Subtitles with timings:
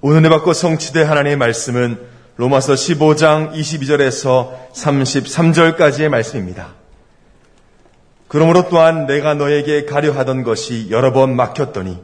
[0.00, 1.98] 오늘 받고 성취될 하나님의 말씀은
[2.36, 6.74] 로마서 15장 22절에서 33절까지의 말씀입니다.
[8.28, 11.98] 그러므로 또한 내가 너에게 가려 하던 것이 여러 번 막혔더니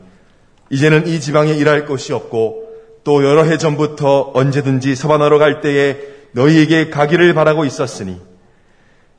[0.70, 2.64] 이제는 이 지방에 일할 곳이 없고
[3.04, 5.96] 또 여러 해 전부터 언제든지 서반하러 갈 때에
[6.32, 8.20] 너희에게 가기를 바라고 있었으니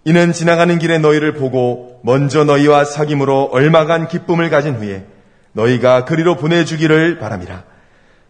[0.03, 5.05] 이는 지나가는 길에 너희를 보고 먼저 너희와 사귐으로 얼마간 기쁨을 가진 후에
[5.53, 7.63] 너희가 그리로 보내주기를 바랍니다.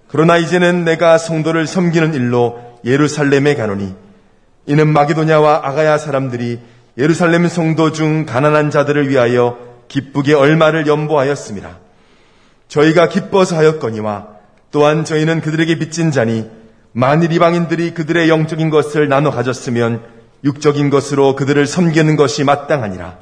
[0.08, 3.94] 그러나 이제는 내가 성도를 섬기는 일로 예루살렘에 가노니
[4.68, 6.60] 이는 마게도냐와 아가야 사람들이
[6.98, 11.78] 예루살렘 성도 중 가난한 자들을 위하여 기쁘게 얼마를 연보하였습니다.
[12.68, 14.28] 저희가 기뻐서 하였거니와
[14.72, 16.50] 또한 저희는 그들에게 빚진 자니
[16.92, 20.02] 만일 이방인들이 그들의 영적인 것을 나눠 가졌으면
[20.44, 23.18] 육적인 것으로 그들을 섬기는 것이 마땅하니라.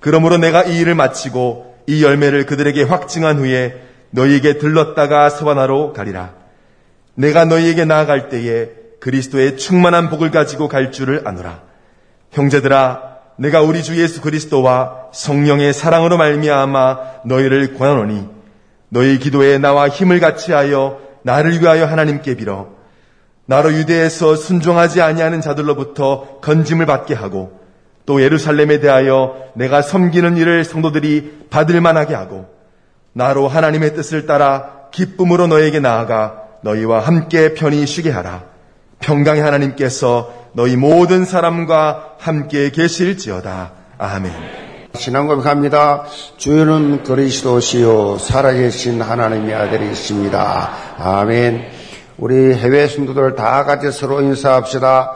[0.00, 6.34] 그러므로 내가 이 일을 마치고 이 열매를 그들에게 확증한 후에 너희에게 들렀다가 서바나로 가리라.
[7.14, 8.68] 내가 너희에게 나아갈 때에
[9.00, 11.62] 그리스도의 충만한 복을 가지고 갈 줄을 아노라.
[12.32, 18.28] 형제들아, 내가 우리 주 예수 그리스도와 성령의 사랑으로 말미암아 너희를 권하노니
[18.90, 22.68] 너희 기도에 나와 힘을 같이하여 나를 위하여 하나님께 빌어
[23.46, 27.58] 나로 유대에서 순종하지 아니하는 자들로부터 건짐을 받게 하고
[28.04, 32.59] 또 예루살렘에 대하여 내가 섬기는 일을 성도들이 받을 만하게 하고
[33.12, 38.44] 나로 하나님의 뜻을 따라 기쁨으로 너에게 나아가 너희와 함께 편히 쉬게 하라.
[39.00, 43.72] 평강의 하나님께서 너희 모든 사람과 함께 계실지어다.
[43.98, 44.32] 아멘.
[44.94, 46.04] 신앙 고백합니다.
[46.36, 50.70] 주는 그리스도시요 살아계신 하나님의 아들이십니다.
[50.98, 51.64] 아멘.
[52.18, 55.12] 우리 해외 성도들 다 같이 서로 인사합시다.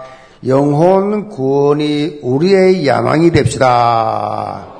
[0.47, 4.73] 영혼 구원이 우리의 야망이 됩시다.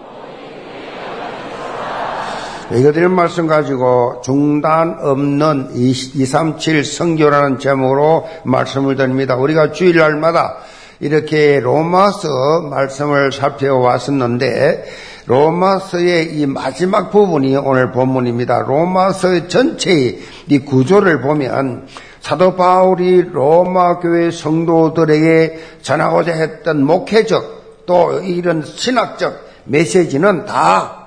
[2.73, 9.37] 이것들 말씀 가지고 중단 없는 237 성교라는 제목으로 말씀을 드립니다.
[9.37, 10.57] 우리가 주일날마다
[11.01, 14.85] 이렇게 로마서 말씀을 살펴왔었는데
[15.27, 18.61] 로마서의 이 마지막 부분이 오늘 본문입니다.
[18.61, 21.87] 로마서 전체의 이 구조를 보면
[22.21, 29.35] 사도 바울이 로마 교회 성도들에게 전하고자 했던 목회적 또 이런 신학적
[29.65, 31.04] 메시지는 다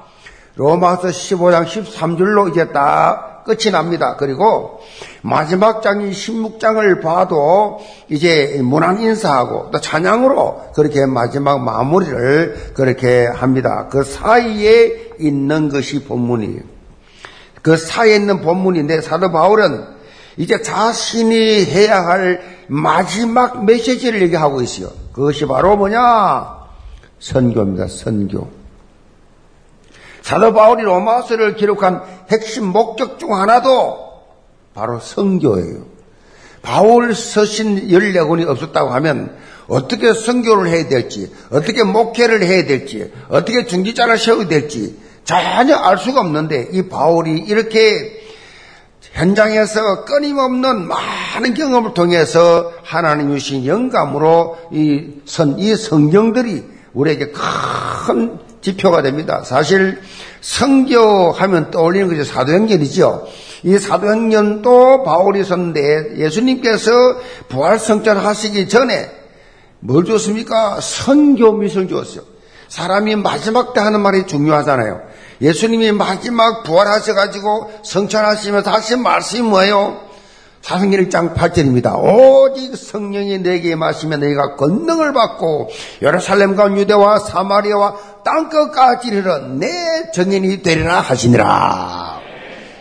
[0.58, 4.16] 로마서 15장 13절로 이제 다 끝이 납니다.
[4.18, 4.82] 그리고
[5.22, 7.80] 마지막 장인 16장을 봐도
[8.10, 13.88] 이제 문안 인사하고 또 찬양으로 그렇게 마지막 마무리를 그렇게 합니다.
[13.90, 16.62] 그 사이에 있는 것이 본문이에요.
[17.62, 19.86] 그 사이에 있는 본문인데 사도 바울은
[20.36, 24.90] 이제 자신이 해야 할 마지막 메시지를 얘기하고 있어요.
[25.14, 26.58] 그것이 바로 뭐냐?
[27.20, 27.88] 선교입니다.
[27.88, 28.48] 선교.
[30.28, 33.98] 사도 바울이 로마서를 기록한 핵심 목적 중 하나도
[34.74, 35.86] 바로 성교예요.
[36.62, 39.38] 바울 서신 14권이 없었다고 하면
[39.70, 46.20] 어떻게 성교를 해야 될지, 어떻게 목회를 해야 될지, 어떻게 중지자를 세워야 될지 전혀 알 수가
[46.20, 48.22] 없는데 이 바울이 이렇게
[49.14, 59.02] 현장에서 끊임없는 많은 경험을 통해서 하나님 주신 영감으로 이 선, 이 성경들이 우리에게 큰 지표가
[59.02, 59.44] 됩니다.
[59.44, 60.02] 사실
[60.42, 63.28] 성교하면 떠올리는 것이 사도행전이죠.
[63.64, 66.92] 이 사도행전도 바울이 썼는데 예수님께서
[67.50, 69.12] 부활성전 하시기 전에
[69.80, 70.80] 뭘 줬습니까?
[70.82, 72.24] 선교 미술 줬어요.
[72.68, 75.02] 사람이 마지막 때 하는 말이 중요하잖아요.
[75.42, 80.07] 예수님이 마지막 부활하셔가지고 성천하시면서 하신 말씀이 뭐예요?
[80.68, 81.98] 1장 8절입니다.
[82.04, 85.70] 오직 성령이 내게 마시면 너희가 권능을 받고
[86.02, 87.96] 예루살렘과 유대와 사마리아와
[88.26, 92.20] 땅끝까지 이르러 내 정인이 되리라 하시니라.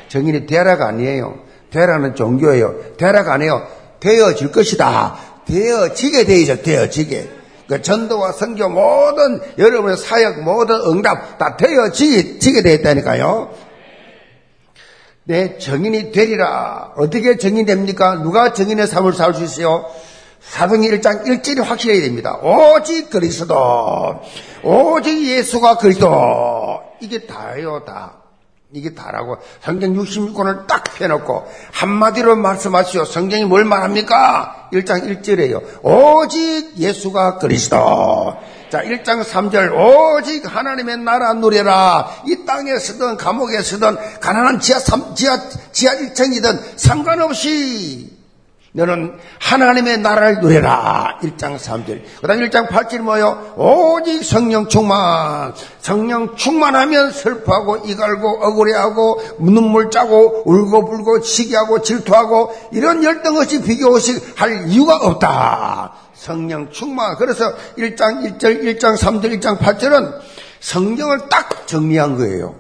[0.09, 1.39] 정인이 되라가 아니에요.
[1.71, 2.97] 되라는 종교예요.
[2.97, 3.67] 되라가 아니에요.
[4.01, 5.17] 되어질 것이다.
[5.47, 6.63] 되어지게 되죠.
[6.63, 7.31] 되어지게.
[7.69, 13.51] 그 전도와 선교 모든 여러분의 사역 모든 응답 다 되어지게 되었다니까요.
[15.28, 16.92] 내 정인이 되리라.
[16.97, 18.14] 어떻게 정인이 됩니까?
[18.23, 19.87] 누가 정인의 삶을 살 수 있어요?
[20.40, 22.37] 사도행 1장 1절이 확실해야 됩니다.
[22.37, 24.20] 오직 그리스도.
[24.62, 26.81] 오직 예수가 그리스도.
[27.00, 28.19] 이게 다예요, 다.
[28.73, 33.05] 이게 다라고 성경 66권을 딱 펴놓고 한마디로 말씀하시오.
[33.05, 34.69] 성경이 뭘 말합니까?
[34.72, 35.62] 1장 1절에요.
[35.82, 38.37] 오직 예수가 그리스도.
[38.71, 42.09] 자, 1장 3절, 오직 하나님의 나라 누려라.
[42.27, 45.39] 이 땅에 서든, 감옥에 서든, 가난한 지하 3, 지하,
[45.71, 48.17] 지하 1층이든 상관없이
[48.77, 51.19] 너는 하나님의 나라를 누려라.
[51.23, 52.03] 1장 3절.
[52.21, 53.55] 그 다음 1장 8절 뭐요?
[53.57, 55.55] 오직 성령 충만.
[55.81, 64.35] 성령 충만하면 슬퍼하고 이갈고 억울해하고 눈물 짜고 울고 불고 시기하고 질투하고 이런 열등 없이 비교식
[64.37, 66.06] 할 이유가 없다.
[66.17, 67.17] 성령 충만.
[67.17, 70.13] 그래서 1장 1절, 1장 3절, 1장 8절은
[70.61, 72.57] 성경을 딱 정리한 거예요.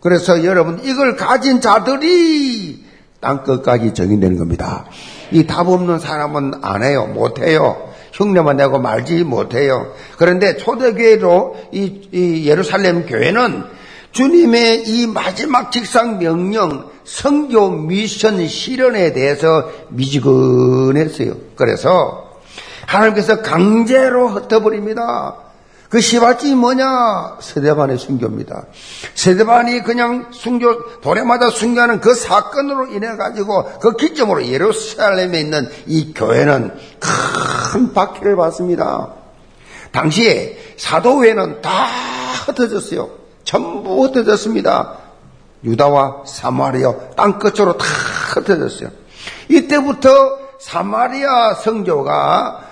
[0.00, 2.84] 그래서 여러분 이걸 가진 자들이
[3.20, 4.86] 땅 끝까지 정의되는 겁니다.
[5.32, 7.06] 이 답 없는 사람은 안 해요.
[7.06, 7.88] 못 해요.
[8.12, 9.92] 흉내만 내고 말지 못해요.
[10.16, 13.64] 그런데 초대교회로 이, 이 예루살렘 교회는
[14.12, 21.34] 주님의 이 마지막 직상 명령, 성교 미션 실현에 대해서 미지근했어요.
[21.54, 22.29] 그래서
[22.90, 25.36] 하나님께서 강제로 흩어버립니다.
[25.88, 27.38] 그 시발점이 뭐냐?
[27.40, 28.64] 세대반의 순교입니다.
[29.14, 36.76] 세대반이 그냥 순교, 도래마다 순교하는 그 사건으로 인해가지고 그 기점으로 예루살렘에 있는 이 교회는
[37.72, 39.08] 큰 박해를 받습니다.
[39.90, 41.86] 당시에 사도회는 다
[42.46, 43.10] 흩어졌어요.
[43.42, 44.96] 전부 흩어졌습니다.
[45.64, 47.84] 유다와 사마리아 땅끝으로 다
[48.34, 48.90] 흩어졌어요.
[49.48, 52.69] 이때부터 사마리아 성교가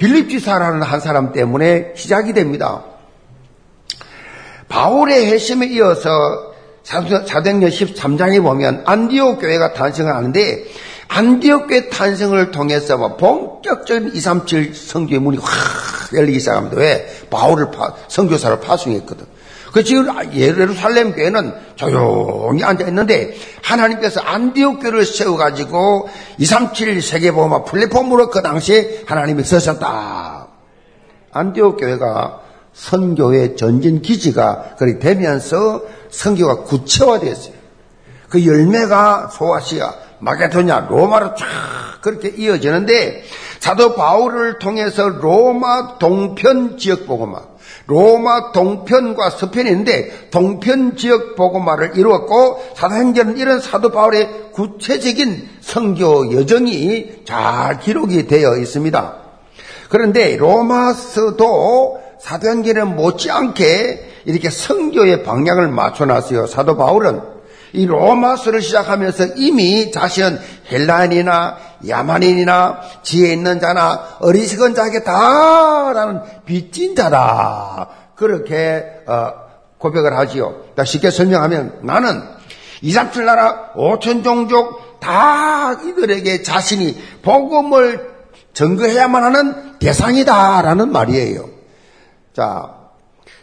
[0.00, 2.82] 빌립지사라는 한 사람 때문에 시작이 됩니다.
[4.68, 6.08] 바울의 핵심에 이어서
[6.82, 10.64] 사도행전 13장에 보면 안디옥 교회가 탄생을 하는데
[11.08, 16.76] 안디옥 교회 탄생을 통해서 뭐 본격적인 237 성교의 문이 확 열리기 시작합니다.
[16.76, 17.06] 왜?
[17.28, 19.26] 바울을 파, 성교사를 파송했거든.
[19.72, 26.08] 그 지금 예루살렘 교회는 조용히 앉아 있는데 하나님께서 안디옥 교를 세워 가지고
[26.38, 30.48] 237 세계 보험화 플랫폼으로 그 당시에 하나님이 쓰셨다.
[31.32, 32.40] 안디옥 교회가
[32.72, 37.54] 선교의 전진 기지가 그리 되면서 선교가 구체화됐어요.
[38.28, 41.46] 그 열매가 소아시아, 마게도냐, 로마로 쫙
[42.00, 43.24] 그렇게 이어지는데
[43.58, 47.40] 사도 바울을 통해서 로마 동편 지역 보고마
[47.90, 57.24] 로마 동편과 서편이 있는데 동편 지역 보고마를 이루었고 사도행전은 이런 사도 바울의 구체적인 성교 여정이
[57.24, 59.16] 잘 기록이 되어 있습니다.
[59.88, 66.46] 그런데 로마서도 사도행전에 못지않게 이렇게 성교의 방향을 맞춰놨어요.
[66.46, 67.39] 사도 바울은
[67.72, 70.38] 이 로마서를 시작하면서 이미 자신은
[70.70, 71.56] 헬라인이나
[71.88, 77.88] 야만인이나 지혜 있는 자나 어리석은 자에게 다라는 빚진 자다.
[78.16, 79.32] 그렇게 어,
[79.78, 80.64] 고백을 하지요.
[80.84, 82.22] 쉽게 설명하면 나는
[82.82, 88.10] 이삼칠 나라 오천 종족 다 이들에게 자신이 복음을
[88.52, 91.48] 증거해야만 하는 대상이다라는 말이에요.
[92.34, 92.74] 자,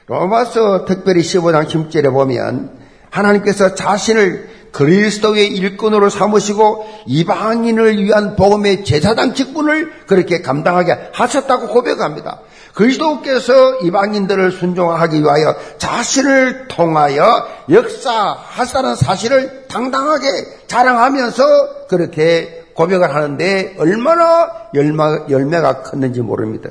[0.05, 2.77] 로마서 특별히 15장 10절에 보면
[3.09, 12.41] 하나님께서 자신을 그리스도의 일꾼으로 삼으시고 이방인을 위한 복음의 제사장 직분을 그렇게 감당하게 하셨다고 고백합니다.
[12.75, 20.27] 그리스도께서 이방인들을 순종하기 위하여 자신을 통하여 역사하시다는 사실을 당당하게
[20.67, 26.69] 자랑하면서 그렇게 고백을 하는데 얼마나 열매가 컸는지 모릅니다.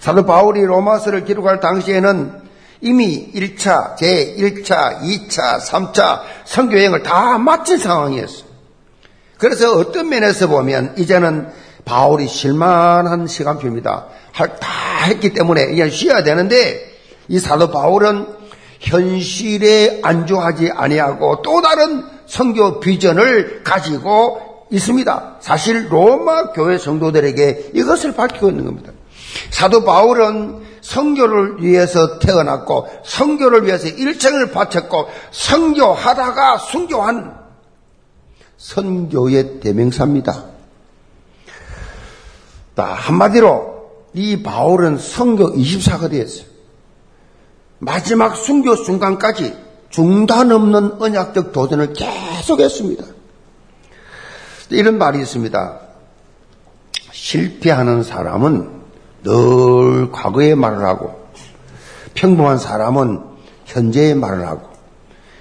[0.00, 2.49] 사도 바울이 로마서를 기록할 당시에는
[2.82, 8.50] 이미 1차, 제1차, 2차, 3차 성교여행을 다 마친 상황이었어요.
[9.36, 11.48] 그래서 어떤 면에서 보면 이제는
[11.84, 14.06] 바울이 실만한 시간표입니다.
[14.32, 16.90] 다 했기 때문에 이제 쉬어야 되는데
[17.28, 18.26] 이 사도 바울은
[18.80, 25.36] 현실에 안주하지 아니하고 또 다른 성교 비전을 가지고 있습니다.
[25.40, 28.92] 사실 로마 교회 성도들에게 이것을 밝히고 있는 겁니다.
[29.50, 37.38] 사도 바울은 성교를 위해서 태어났고 성교를 위해서 일생을 바쳤고 성교하다가 순교한
[38.58, 40.46] 선교의 대명사입니다.
[42.74, 46.46] 한마디로 이 바울은 성교 24가 되었어요.
[47.78, 49.56] 마지막 순교 순간까지
[49.90, 53.04] 중단 없는 언약적 도전을 계속했습니다.
[54.70, 55.80] 이런 말이 있습니다.
[57.12, 58.79] 실패하는 사람은
[59.22, 61.20] 늘 과거의 말을 하고
[62.14, 63.20] 평범한 사람은
[63.66, 64.68] 현재의 말을 하고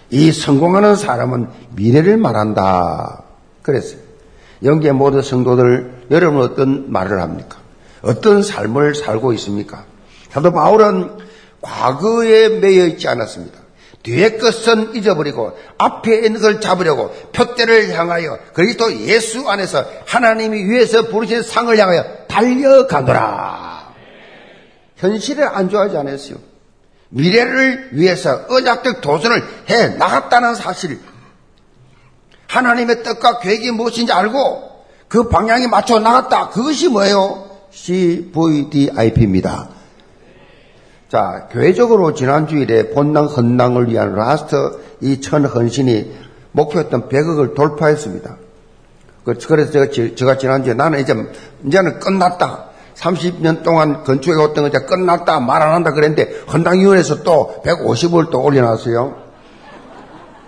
[0.10, 3.24] 이 성공하는 사람은 미래를 말한다.
[3.62, 4.00] 그랬어요.
[4.64, 7.58] 영계 모든 성도들 여러분 어떤 말을 합니까?
[8.02, 9.86] 어떤 삶을 살고 있습니까?
[10.30, 11.18] 사도 바울은
[11.62, 13.60] 과거에 매여 있지 않았습니다.
[14.04, 21.44] 뒤에 것은 잊어버리고 앞에 있는 걸 잡으려고 표대를 향하여 그리스도 예수 안에서 하나님이 위에서 부르신
[21.44, 23.69] 상을 향하여 달려가노라.
[25.00, 26.38] 현실에 안주하지 않았어요.
[27.10, 31.00] 미래를 위해서 언약적 도전을 해 나갔다는 사실.
[32.48, 34.70] 하나님의 뜻과 계획이 무엇인지 알고
[35.08, 36.50] 그 방향에 맞춰 나갔다.
[36.50, 37.50] 그것이 뭐예요?
[37.72, 39.70] CVDIP입니다.
[41.10, 44.56] 자, 교회적으로 지난주일에 본당 헌당을 위한 last
[45.02, 46.12] 이 천 헌신이
[46.52, 48.38] 목표했던 100억을 돌파했습니다.
[49.24, 51.16] 그, 그래서 제가, 제가 지난주에 나는 이제,
[51.66, 52.69] 이제는 끝났다.
[53.00, 55.40] 30년 동안 왔던 거 이제 끝났다.
[55.40, 59.16] 말 안 한다 그랬는데, 헌당위원회에서 또 150을 또 올려놨어요.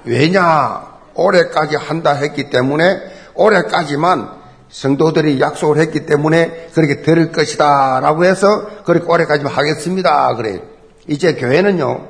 [0.05, 0.91] 왜냐?
[1.13, 2.99] 올해까지 한다 했기 때문에,
[3.35, 7.99] 올해까지만 성도들이 약속을 했기 때문에 그렇게 들을 것이다.
[8.01, 8.47] 라고 해서
[8.85, 10.33] 그렇게 올해까지만 하겠습니다.
[10.35, 10.61] 그래.
[11.07, 12.07] 이제 교회는요,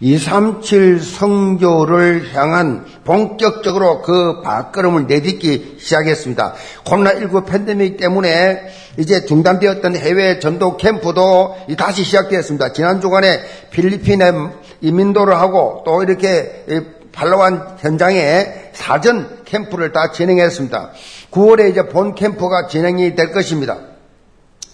[0.00, 6.54] 237 성교를 향한 본격적으로 그 발걸음을 내딛기 시작했습니다.
[6.84, 12.72] 코로나19 팬데믹 때문에 이제 중단되었던 해외 전도 캠프도 다시 시작되었습니다.
[12.72, 13.40] 지난 주간에
[13.70, 14.32] 필리핀에
[14.80, 16.64] 이민도를 하고 또 이렇게
[17.12, 20.92] 팔로완 현장에 사전 캠프를 다 진행했습니다.
[21.32, 23.78] 9월에 이제 본 캠프가 진행이 될 것입니다.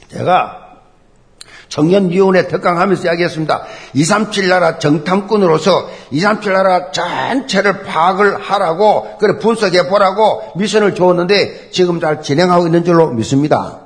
[0.09, 0.64] 제가
[1.75, 3.65] 청년위원회 특강하면서 이야기했습니다.
[3.95, 12.23] 237 나라 정탐꾼으로서 237 나라 전체를 파악을 하라고 그래 분석해 보라고 미션을 주었는데 지금 잘
[12.23, 13.81] 진행하고 있는 줄로 믿습니다.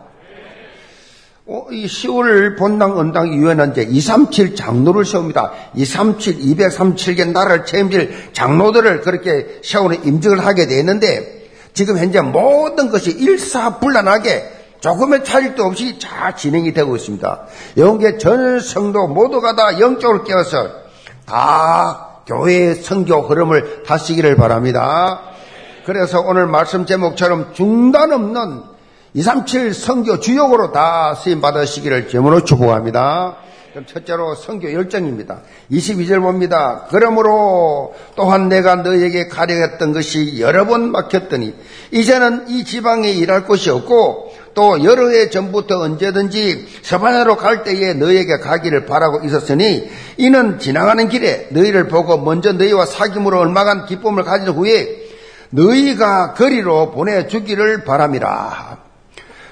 [1.47, 5.51] 어, 이 10월 본당 언당 위원회는 이제 237 장로를 세웁니다.
[5.75, 14.58] 237, 237개 나라를 책임질 장로들을 그렇게 세우는 임직을 하게 되는데 지금 현재 모든 것이 일사불란하게
[14.81, 17.47] 조금의 차질도 없이 잘 진행이 되고 있습니다.
[17.79, 20.71] 영계 전 성도 모두가 다 영적으로 깨어서
[21.27, 25.23] 다 교회의 성교 흐름을 다시기를 바랍니다.
[25.85, 28.63] 그래서 오늘 말씀 제목처럼 중단 없는
[29.15, 33.37] 237 성교 주역으로 다 쓰임 받으시기를 제문으로 축복합니다.
[33.71, 35.41] 그럼 첫째로 성교 열정입니다.
[35.71, 36.87] 22절 봅니다.
[36.91, 41.55] 그러므로 또한 내가 너에게 가려했던 것이 여러 번 막혔더니
[41.91, 44.28] 이제는 이 지방에 일할 곳이 없고
[44.59, 51.47] 또 여러 해 전부터 언제든지 서반야로 갈 때에 너에게 가기를 바라고 있었으니 이는 지나가는 길에
[51.51, 54.97] 너희를 보고 먼저 너희와 사귐으로 얼마간 기쁨을 가진 후에
[55.51, 58.79] 너희가 거리로 보내주기를 바람이라.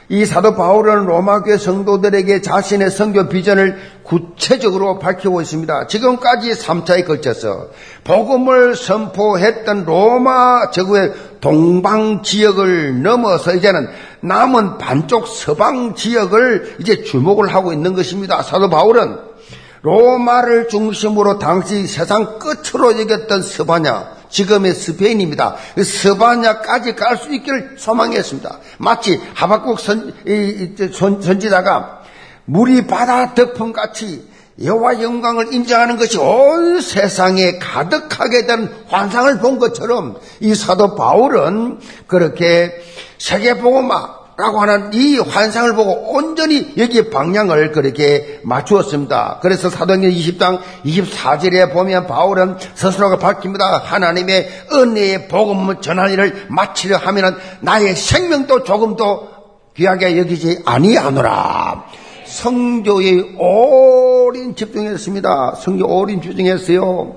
[0.09, 5.89] 이 사도 바울은 로마교회 성도들에게 자신의 성교 비전을 구체적으로 밝히고 있습니다.
[5.89, 7.71] 지금까지 3차에 걸쳐서
[8.05, 13.89] 복음을 선포했던 로마 제국의 동방 지역을 넘어서 이제는
[14.27, 18.43] 남은 반쪽 서방 지역을 이제 주목을 하고 있는 것입니다.
[18.43, 19.19] 사도 바울은
[19.83, 25.55] 로마를 중심으로 당시 세상 끝으로 여겼던 스바냐, 지금의 스페인입니다.
[25.77, 28.59] 그 스바냐까지 갈 수 있기를 소망했습니다.
[28.79, 30.13] 마치 하박국 선,
[30.93, 32.01] 선, 지자가
[32.47, 34.29] 물이 바다 덮음같이
[34.63, 42.73] 여호와 영광을 인정하는 것이 온 세상에 가득하게 된 환상을 본 것처럼 이 사도 바울은 그렇게
[43.19, 49.39] 세계 복음화 라고 하는 이 환상을 보고 온전히 여기에 방향을 그렇게 맞추었습니다.
[49.41, 53.79] 그래서 사도행전 20장 24절에 보면 바울은 스스로가 밝힙니다.
[53.79, 59.29] 하나님의 은혜의 복음을 전할 일을 마치려 하면 나의 생명도 조금도
[59.75, 62.06] 귀하게 여기지 아니하노라.
[62.37, 65.55] 성교에 오랜 집중했습니다.
[65.55, 67.15] 성교 오랜 집중했어요.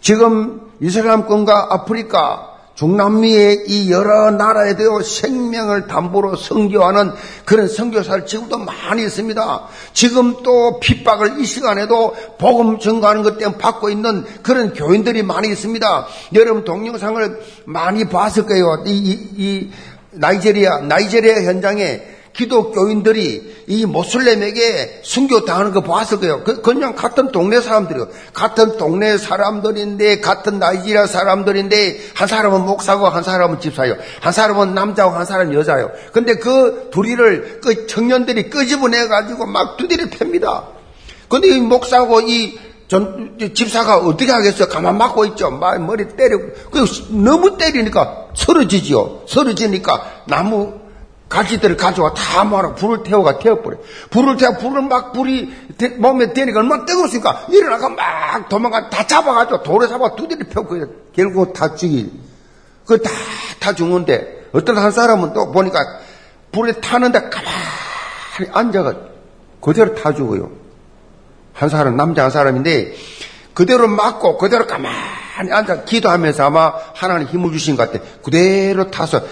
[0.00, 7.12] 지금 이슬람권과 아프리카 중남미의 이 여러 나라에도 생명을 담보로 성교하는
[7.44, 9.68] 그런 성교사를 지금도 많이 있습니다.
[9.92, 16.06] 지금 또 핍박을 이 시간에도 복음 증거하는 것 때문에 받고 있는 그런 교인들이 많이 있습니다.
[16.32, 18.82] 여러분 동영상을 많이 봤을 거예요.
[18.86, 19.70] 이, 이, 이
[20.12, 26.42] 나이제리아, 나이제리아 현장에 기독교인들이 이 모슬렘에게 순교당하는 거 봤을 거예요.
[26.44, 28.08] 그, 그냥 같은 동네 사람들이요.
[28.32, 33.96] 같은 동네 사람들인데, 같은 나이지리아 사람들인데, 한 사람은 목사고, 한 사람은 집사요.
[34.20, 35.90] 한 사람은 남자고, 한 사람은 여자요.
[36.12, 40.64] 근데 그 둘이를, 그 청년들이 끄집어내가지고 막 두드려 팹니다.
[41.28, 44.68] 근데 이 목사고, 이 전, 집사가 어떻게 하겠어요?
[44.68, 45.50] 가만 막고 있죠.
[45.50, 46.42] 머리 때리고.
[46.70, 49.22] 그 너무 때리니까 서러지지요.
[49.26, 50.83] 서러지니까 나무
[51.28, 53.78] 가지들을 가져와 다 모아라 불을 태워가 태워버려.
[54.10, 55.52] 불을 태워 불을 막 불이
[55.98, 60.76] 몸에 대니까 얼마나 뜨거웠으니까 일어나가 막 도망가 다 잡아가지고 돌에 잡아 두드려 펴고
[61.14, 62.12] 결국 다 죽이.
[62.86, 63.10] 그 다
[63.60, 65.78] 다 죽는데 어떤 한 사람은 또 보니까
[66.52, 68.94] 불에 타는데 가만히 앉아가
[69.60, 70.50] 그대로 타 죽어요.
[71.54, 72.94] 한 사람 남자 한 사람인데
[73.54, 78.04] 그대로 맞고 그대로 가만히 앉아 기도하면서 아마 하나님 힘을 주신 것 같아.
[78.22, 79.22] 그대로 타서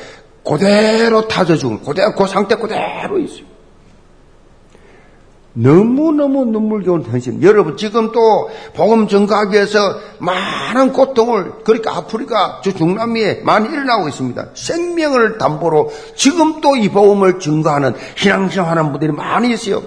[0.44, 3.52] 그대로 타져 죽은, 그대로, 그 상태 그대로 있어요.
[5.54, 7.42] 너무너무 눈물겨운 현실.
[7.42, 9.78] 여러분, 지금 또 복음 전가하기 위해서
[10.18, 14.49] 많은 고통을, 그러니까 아프리카, 저 중남미에 많이 일어나고 있습니다.
[14.54, 19.82] 생명을 담보로 지금 또 이 복음을 증가하는 신앙생활하는 분들이 많이 있어요.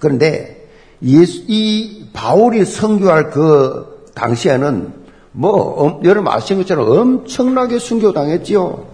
[0.00, 0.68] 그런데
[1.02, 4.99] 예수, 이 바울이 선교할 그 당시에는
[5.32, 8.86] 뭐, 여러분 아시는 것처럼 엄청나게 순교당했지요.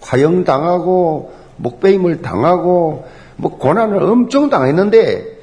[0.00, 3.04] 화형당하고, 목배임을 당하고,
[3.38, 5.38] 뭐 고난을 엄청 당했는데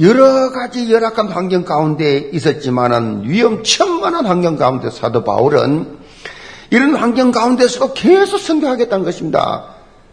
[0.00, 5.98] 여러 가지 열악한 환경 가운데 있었지만은 위험천만한 환경 가운데 사도 바울은
[6.70, 9.66] 이런 환경 가운데서도 계속 선교하겠다는 것입니다.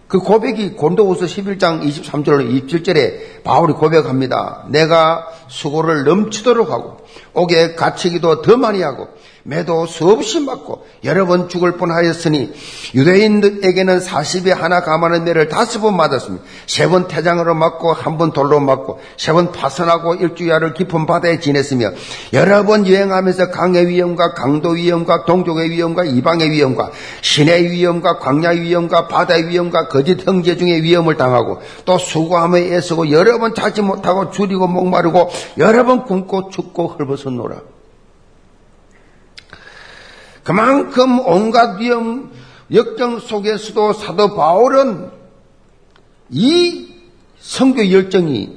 [0.08, 4.66] 그 고백이 곤도우서 11장 23절 27절에 바울이 고백합니다.
[4.70, 6.98] 내가 수고를 넘치도록 하고
[7.34, 9.08] 옥에 갇히기도 더 많이 하고
[9.44, 12.52] 매도 수없이 맞고 여러 번 죽을 뻔하였으니
[12.94, 16.44] 유대인에게는 40에 하나 감하는 매를 다섯 번 맞았습니다.
[16.68, 21.92] 세 번 태장으로 맞고 한 번 돌로 맞고 세 번 파선하고 일주야를 깊은 바다에 지냈으며
[22.34, 26.92] 여러 번 여행하면서 강의 위험과 강도 위험과 동족의 위험과 이방의 위험과
[27.22, 33.38] 신의 위험과 광야의 위험과 바다의 위험과 거짓 형제 중의 위험을 당하고 또 수고하며 애쓰고 여러
[33.40, 37.79] 번 자지 못하고 줄이고 목마르고 여러 번 굶고 춥고 헐벗었노라.
[40.50, 42.32] 그만큼 온갖 위험,
[42.74, 45.12] 역정 속에서도 사도 바울은
[46.32, 46.92] 이
[47.38, 48.56] 성교 열정이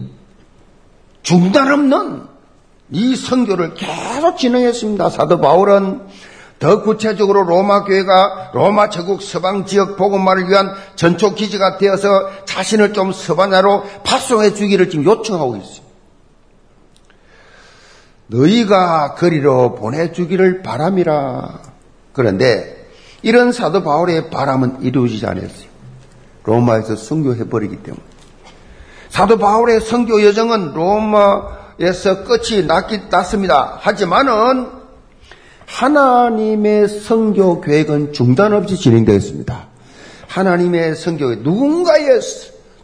[1.23, 2.23] 중단 없는
[2.93, 5.11] 이 선교를 계속 진행했습니다.
[5.11, 6.01] 사도 바울은
[6.59, 12.09] 더 구체적으로 로마 교회가 로마 제국 서방 지역 복음화를 위한 전초 기지가 되어서
[12.47, 15.83] 자신을 좀 서반야로 파송해 주기를 지금 요청하고 있어요.
[18.29, 21.72] 너희가 거리로 보내주기를 바람이라.
[22.13, 22.89] 그런데
[23.23, 25.73] 이런 사도 바울의 바람은 이루어지지 않았어요.
[26.45, 28.03] 로마에서 성교해버리기 때문에.
[29.09, 33.79] 사도 바울의 성교 여정은 로마에서 끝이 났기, 났습니다.
[33.81, 34.83] 하지만은
[35.67, 39.69] 하나님의 성교 계획은 중단 없이 진행되었습니다.
[40.27, 42.21] 하나님의 성교, 누군가의,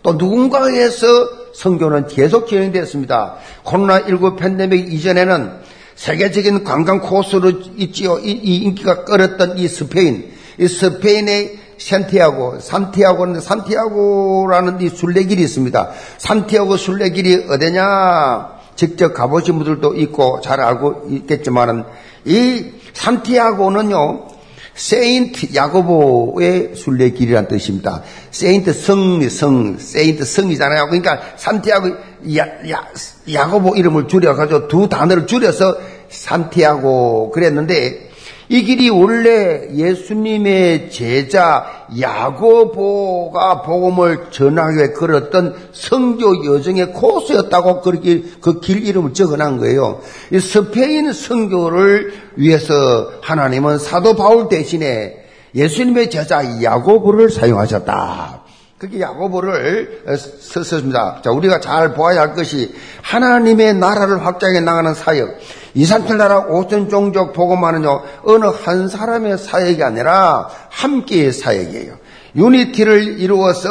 [0.03, 1.07] 또 누군가에서
[1.55, 3.37] 성교는 계속 진행되었습니다.
[3.65, 5.68] 코로나19 팬데믹 이전에는
[5.99, 8.21] 세계적인 관광 코스로 있지요.
[8.21, 15.91] 이, 이 인기가 끌었던 이 스페인, 이 스페인의 산티아고, 산티아고는 산티아고라는 이 순례길이 있습니다.
[16.19, 18.59] 산티아고 순례길이 어디냐?
[18.77, 21.83] 직접 가보신 분들도 있고 잘 알고 있겠지만은
[22.25, 24.38] 이 산티아고는요.
[24.79, 28.03] Saint 야고보의 순례 길이란 뜻입니다.
[28.31, 30.87] Saint 성, 성, Saint 성이잖아요.
[30.87, 31.89] 그러니까 산티아고
[32.37, 32.87] 야, 야,
[33.31, 38.08] 야고보 이름을 줄여가지고 두 단어를 줄여서 산티아고 그랬는데
[38.51, 48.87] 이 길이 원래 예수님의 제자 야고보가 복음을 전하기 위해 걸었던 선교 여정의 코스였다고 그렇게 그길
[48.87, 50.01] 이름을 적어놓은 거예요.
[50.33, 55.17] 이 스페인 성교를 위해서 하나님은 사도 바울 대신에
[55.55, 58.48] 예수님의 제자 야고보를 사용하셨다.
[58.79, 60.05] 그게 야고보를
[60.41, 61.21] 썼습니다.
[61.25, 65.37] 자, 우리가 잘 보아야 할 것이 하나님의 나라를 확장해 나가는 사역.
[65.75, 71.99] 이산틀 나라 오천 종족 복음하는요 어느 한 사람의 사역이 아니라 함께의 사역이에요.
[72.37, 73.69] 유니티를 이루어서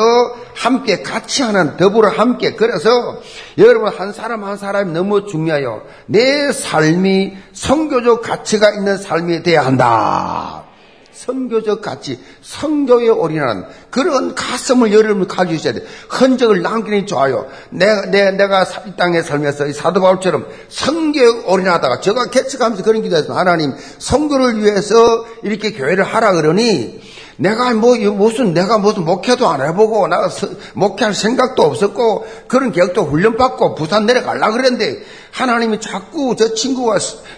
[0.54, 2.90] 함께 같이 하는 더불어 함께 그래서
[3.58, 5.84] 여러분 한 사람 한 사람이 너무 중요해요.
[6.08, 10.67] 내 삶이 성교적 가치가 있는 삶이 돼야 한다.
[11.18, 15.84] 선교적 가치, 성교에 올인하는 그런 가슴을 여러분 가지고 있어야 돼.
[16.10, 17.48] 흔적을 남기니 좋아요.
[17.72, 23.40] 내가, 내, 내가 이 땅에 살면서 사도 바울처럼 성교에 올인하다가 제가 개척하면서 그런 기도했습니다.
[23.40, 27.02] 하나님, 성교를 위해서 이렇게 교회를 하라 그러니
[27.38, 30.30] 내가 뭐 무슨 내가 무슨 목회도 안 해보고 나가
[30.74, 36.98] 목회할 생각도 없었고 그런 계획도 훈련받고 부산 내려갈라 그랬는데 하나님이 자꾸 저 친구가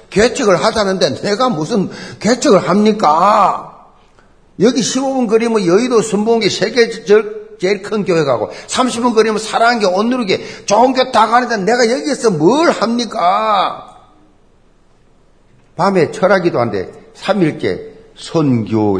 [0.10, 1.90] 개척을 하자는데 내가 무슨
[2.20, 3.69] 개척을 합니까?
[4.60, 6.90] 여기 15분 거리면 여의도 순봉기 세계
[7.60, 12.70] 제일 큰 교회 가고 30분 거리면 사랑교 온누르게 좋은 교회 다 가는데 내가 여기서 뭘
[12.72, 13.98] 합니까?
[15.76, 19.00] 밤에 철학기도 한데 3일째 선교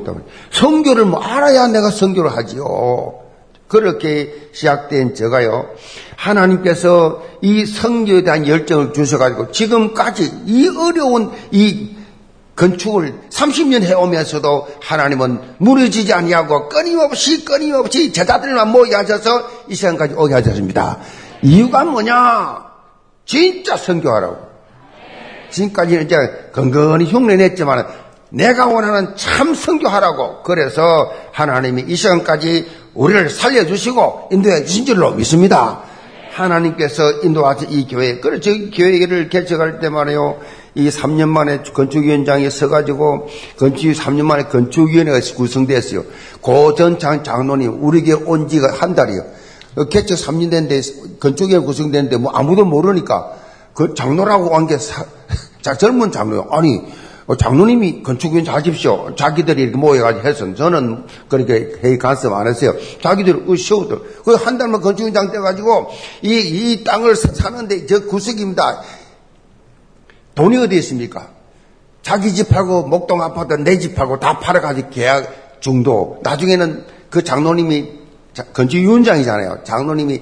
[0.52, 3.20] 선교를 뭐 알아야 내가 선교를 하지요.
[3.68, 5.70] 그렇게 시작된 저가요.
[6.16, 11.99] 하나님께서 이 성교에 대한 열정을 주셔가지고 지금까지 이 어려운 이
[12.60, 20.98] 건축을 30년 해오면서도 하나님은 무너지지 아니하고 끊임없이 끊임없이 제자들만 모여 앉아서 이 시간까지 오게 하셨습니다.
[21.42, 22.66] 이유가 뭐냐?
[23.26, 24.50] 진짜 선교하라고.
[25.52, 26.18] 지금까지는 이제
[26.52, 27.88] 건건히 흉내냈지만
[28.32, 35.84] 내가 원하는 참 선교하라고 그래서 하나님이 이 시간까지 우리를 살려주시고 인도해 주신 줄로 믿습니다.
[36.34, 38.20] 하나님께서 인도하신 이 교회.
[38.20, 40.40] 그래, 저 교회를 개척할 때 말이에요.
[40.76, 43.28] 이 3년 만에 건축위원장이 서가지고
[43.58, 46.04] 건축 3년 만에 건축위원회가 구성됐어요.
[46.42, 49.24] 고전 장, 장로님 우리 교회 온 지가 한 달이요.
[49.90, 50.82] 개척 3년 됐는데
[51.20, 53.32] 건축위원회 구성됐는데 뭐 아무도 모르니까
[53.74, 54.78] 그 장로라고 한게
[55.80, 56.48] 젊은 장로요.
[56.52, 56.82] 아니
[57.28, 59.14] 어, 장로님이 건축위원장 하십시오.
[59.16, 62.74] 자기들이 이렇게 모여가지고 해서 저는 그렇게 회의 간섭 안 했어요.
[63.04, 65.90] 자기들 그 쇼들 그 한 달만 건축위원장 돼가지고
[66.24, 68.82] 이, 이 땅을 사는데 저 구석입니다.
[70.36, 71.30] 돈이 어디 있습니까?
[72.02, 76.20] 자기 집하고 목동 아파트 내 집하고 다 팔아가지고 계약 중도.
[76.24, 78.00] 나중에는 그 장로님이
[78.54, 79.64] 건축위원장이잖아요.
[79.64, 80.22] 장로님이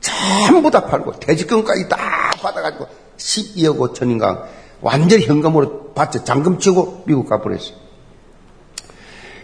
[0.00, 1.96] 전부 다 팔고 퇴직금까지 다
[2.40, 4.44] 받아가지고 12억 5천인가
[4.80, 7.76] 완전히 현금으로 받쳐 잠금 치고 미국 가버렸어요.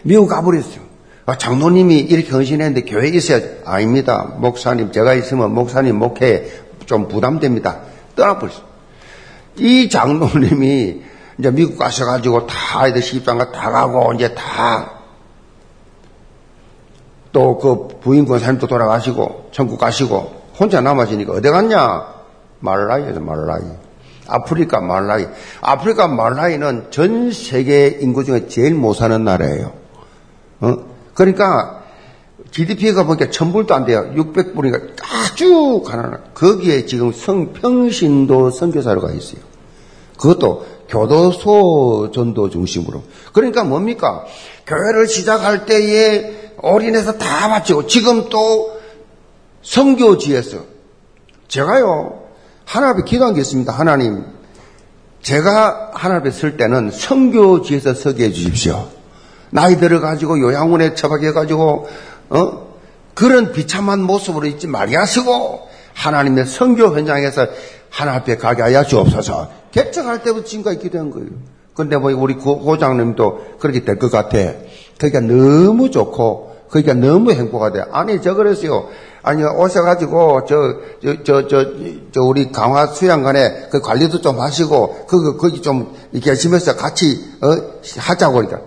[0.03, 0.85] 미국 가버렸어요.
[1.25, 4.35] 아, 장로님이 이렇게 헌신했는데 교회에 있어야 아닙니다.
[4.37, 6.49] 목사님 제가 있으면 목사님 목회
[6.85, 7.81] 좀 부담됩니다.
[8.15, 8.74] 떠나버렸어요.
[9.57, 11.01] 이 장로님이
[11.37, 14.95] 이제 미국 가셔가지고 다 아이들 시집장가 다 가고 이제 다
[17.35, 22.15] 또 그 부인 권사님도 돌아가시고 천국 가시고 혼자 남아지니까 어디 갔냐?
[22.61, 23.61] 말라이에서 말라이.
[24.25, 25.27] 아프리카 말라이.
[25.59, 29.73] 아프리카 말라이는 전 세계 인구 중에 제일 못 사는 나라예요.
[30.61, 30.75] 어?
[31.13, 31.83] 그러니까
[32.55, 34.09] GDP가 보니까 천불도 안 돼요.
[34.15, 36.23] 600불이니까 아주 가난한.
[36.33, 39.41] 거기에 지금 성 평신도 선교사로가 있어요.
[40.17, 43.03] 그것도 교도소 전도 중심으로.
[43.33, 44.23] 그러니까 뭡니까?
[44.65, 48.79] 교회를 시작할 때에 올인해서 다 바치고 지금 또
[49.61, 50.59] 성교지에서
[51.49, 52.21] 제가요
[52.63, 53.69] 하나님 앞에 기도한 게 있습니다.
[53.73, 54.23] 하나님,
[55.21, 58.87] 제가 하나님 앞에 설 때는 성교지에서 서게 해주십시오.
[59.49, 61.87] 나이 들어가지고 요양원에 처박혀가지고,
[62.29, 62.65] 어?
[63.13, 67.47] 그런 비참한 모습으로 있지 말게 하시고, 하나님의 성교 현장에서
[67.89, 69.49] 하나님 앞에 가게 하여 주옵소서.
[69.71, 71.27] 개척할 때부터 지금까지 기도한 거예요.
[71.73, 74.37] 근데 뭐 우리 고장님도 그렇게 될 것 같아.
[74.97, 77.83] 그러니까 너무 좋고, 그러니까 너무 행복하대.
[77.91, 78.89] 아니, 저 그랬어요.
[79.21, 81.65] 아니, 오셔가지고, 저, 저, 저, 저,
[82.11, 87.47] 저 우리 강화 수양관에 그 관리도 좀 하시고, 그, 거기 좀 계시면서 같이, 어,
[87.97, 88.61] 하자고 그러니까.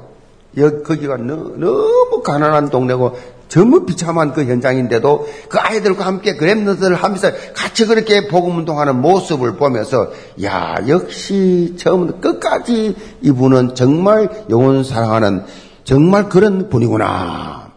[0.56, 3.16] 여기, 거기가 너, 너무 가난한 동네고,
[3.48, 10.12] 전부 비참한 그 현장인데도 그 아이들과 함께 그랩너들을 하면서 같이 그렇게 복음 운동하는 모습을 보면서
[10.42, 15.44] 야 역시 처음부터 끝까지 이분은 정말 영혼 사랑하는
[15.84, 17.72] 정말 그런 분이구나.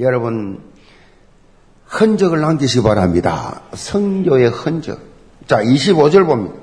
[0.00, 0.60] 여러분
[1.86, 3.62] 흔적을 남기시기 바랍니다.
[3.74, 4.98] 성교의 흔적.
[5.46, 6.56] 자, 25절 봅니다.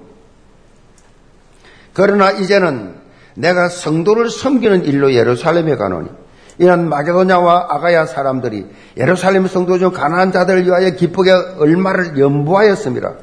[1.93, 2.95] 그러나 이제는
[3.35, 6.09] 내가 성도를 섬기는 일로 예루살렘에 가노니
[6.57, 8.65] 이런 마게도냐와 아가야 사람들이
[8.97, 13.13] 예루살렘 성도 중 가난한 자들을 위하여 기쁘게 얼마를 연부하였습니다.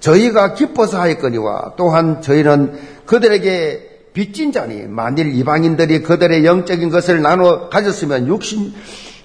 [0.00, 8.28] 저희가 기뻐서 하였거니와 또한 저희는 그들에게 빚진 자니 만일 이방인들이 그들의 영적인 것을 나눠 가졌으면
[8.28, 8.74] 육신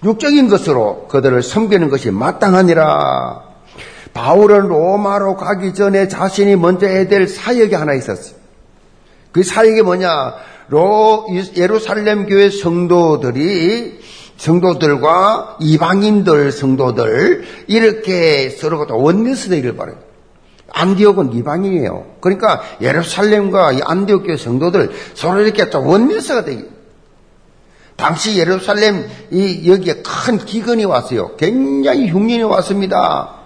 [0.03, 3.51] 육적인 것으로 그들을 섬기는 것이 마땅하니라.
[4.13, 8.35] 바울은 로마로 가기 전에 자신이 먼저 해야 될 사역이 하나 있었어요.
[9.31, 10.33] 그 사역이 뭐냐?
[10.71, 13.99] 로 예루살렘 교회 성도들이
[14.37, 19.97] 성도들과 이방인들 성도들 이렇게 서로가 원내서 되기를 바래요.
[20.71, 22.05] 안디옥은 이방인이에요.
[22.21, 26.63] 그러니까 예루살렘과 안디옥 교회 성도들 서로 이렇게 또 원내서가 되기.
[27.97, 31.35] 당시 예루살렘 이 여기에 큰 기근이 왔어요.
[31.35, 33.41] 굉장히 흉년이 왔습니다.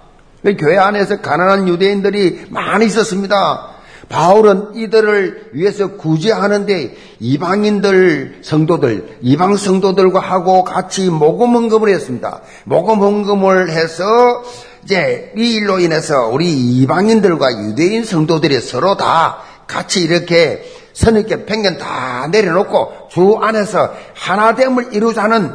[0.60, 3.75] 교회 안에서 가난한 유대인들이 많이 있었습니다.
[4.10, 12.42] 바울은 이들을 위해서 구제하는데 이방인들 성도들, 이방 성도들과 하고 같이 모금 헌금을 했습니다.
[12.66, 14.06] 모금 헌금을 해서
[14.84, 19.38] 이제 이 일로 인해서 우리 이방인들과 유대인 성도들이 서로 다
[19.68, 20.64] 같이 이렇게
[20.94, 25.52] 선있게 pen견 다 내려놓고 주 안에서 하나됨을 이루자는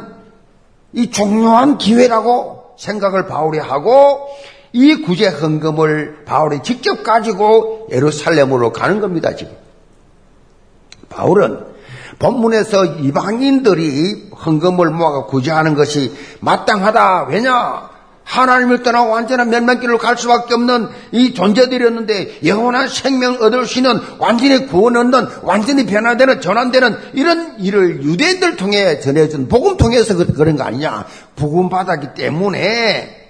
[0.93, 4.27] 이 중요한 기회라고 생각을 바울이 하고
[4.73, 9.53] 이 구제 헌금을 바울이 직접 가지고 예루살렘으로 가는 겁니다, 지금.
[11.09, 11.71] 바울은
[12.19, 17.25] 본문에서 이방인들이 헌금을 모아가 구제하는 것이 마땅하다.
[17.25, 17.91] 왜냐?
[18.23, 24.67] 하나님을 떠나 완전한 멸망길로 갈 수밖에 없는 이 존재들이었는데 영원한 생명 얻을 수 있는 완전히
[24.67, 30.63] 구원 얻는 완전히 변화되는 전환되는 이런 일을 유대인들 통해 전해준 복음 통해서 그, 그런 거
[30.63, 31.05] 아니냐
[31.35, 33.20] 복음 받았기 때문에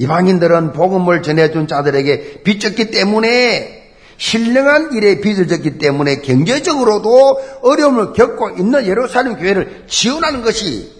[0.00, 8.86] 이방인들은 복음을 전해준 자들에게 빚졌기 때문에 신령한 일에 빚을 졌기 때문에 경제적으로도 어려움을 겪고 있는
[8.86, 10.90] 예루살렘 교회를 지원하는 것이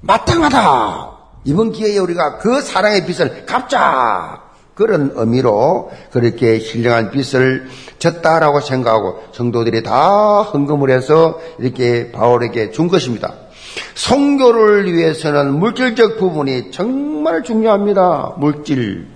[0.00, 1.10] 마땅하다.
[1.44, 4.42] 이번 기회에 우리가 그 사랑의 빛을 갚자.
[4.74, 13.34] 그런 의미로 그렇게 신령한 빛을 졌다라고 생각하고 성도들이 다 헌금을 해서 이렇게 바울에게 준 것입니다.
[13.94, 18.34] 성교를 위해서는 물질적 부분이 정말 중요합니다.
[18.38, 19.06] 물질.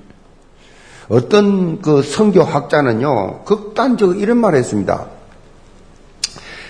[1.09, 5.07] 어떤 그 성교학자는요, 극단적으로 이런 말을 했습니다.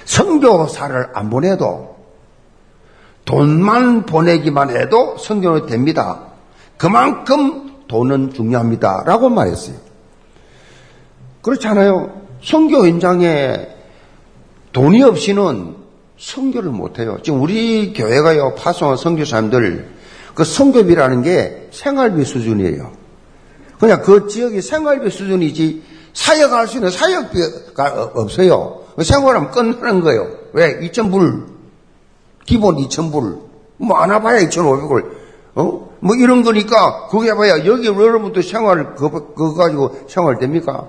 [0.05, 1.97] 성교사를 안 보내도
[3.25, 6.21] 돈만 보내기만 해도 성교는 됩니다.
[6.77, 9.05] 그만큼 돈은 중요합니다.
[9.07, 9.77] 라고 말했어요.
[11.43, 12.23] 그렇잖아요.
[12.43, 13.69] 성교 현장에
[14.73, 15.84] 돈이 없이는
[16.19, 17.19] 성교를 못해요.
[17.23, 19.89] 지금 우리 교회가요, 파송한 성교사님들,
[20.35, 22.93] 그 성교비라는 게 생활비 수준이에요.
[23.79, 28.83] 그냥 그 지역이 생활비 수준이지, 사역할 수 있는 사역비가 없어요.
[29.03, 30.29] 생활하면 끝나는 거예요.
[30.53, 30.79] 왜?
[30.81, 31.47] 2,000불.
[32.47, 33.41] 기본 2,000불.
[33.79, 35.11] 뭐, 안 와봐야 2,500불.
[35.57, 35.91] 어?
[36.01, 40.89] 뭐 이런 거니까, 그게 봐야 여기 여러분도 생활, 그거, 그거 가지고 생활 됩니까?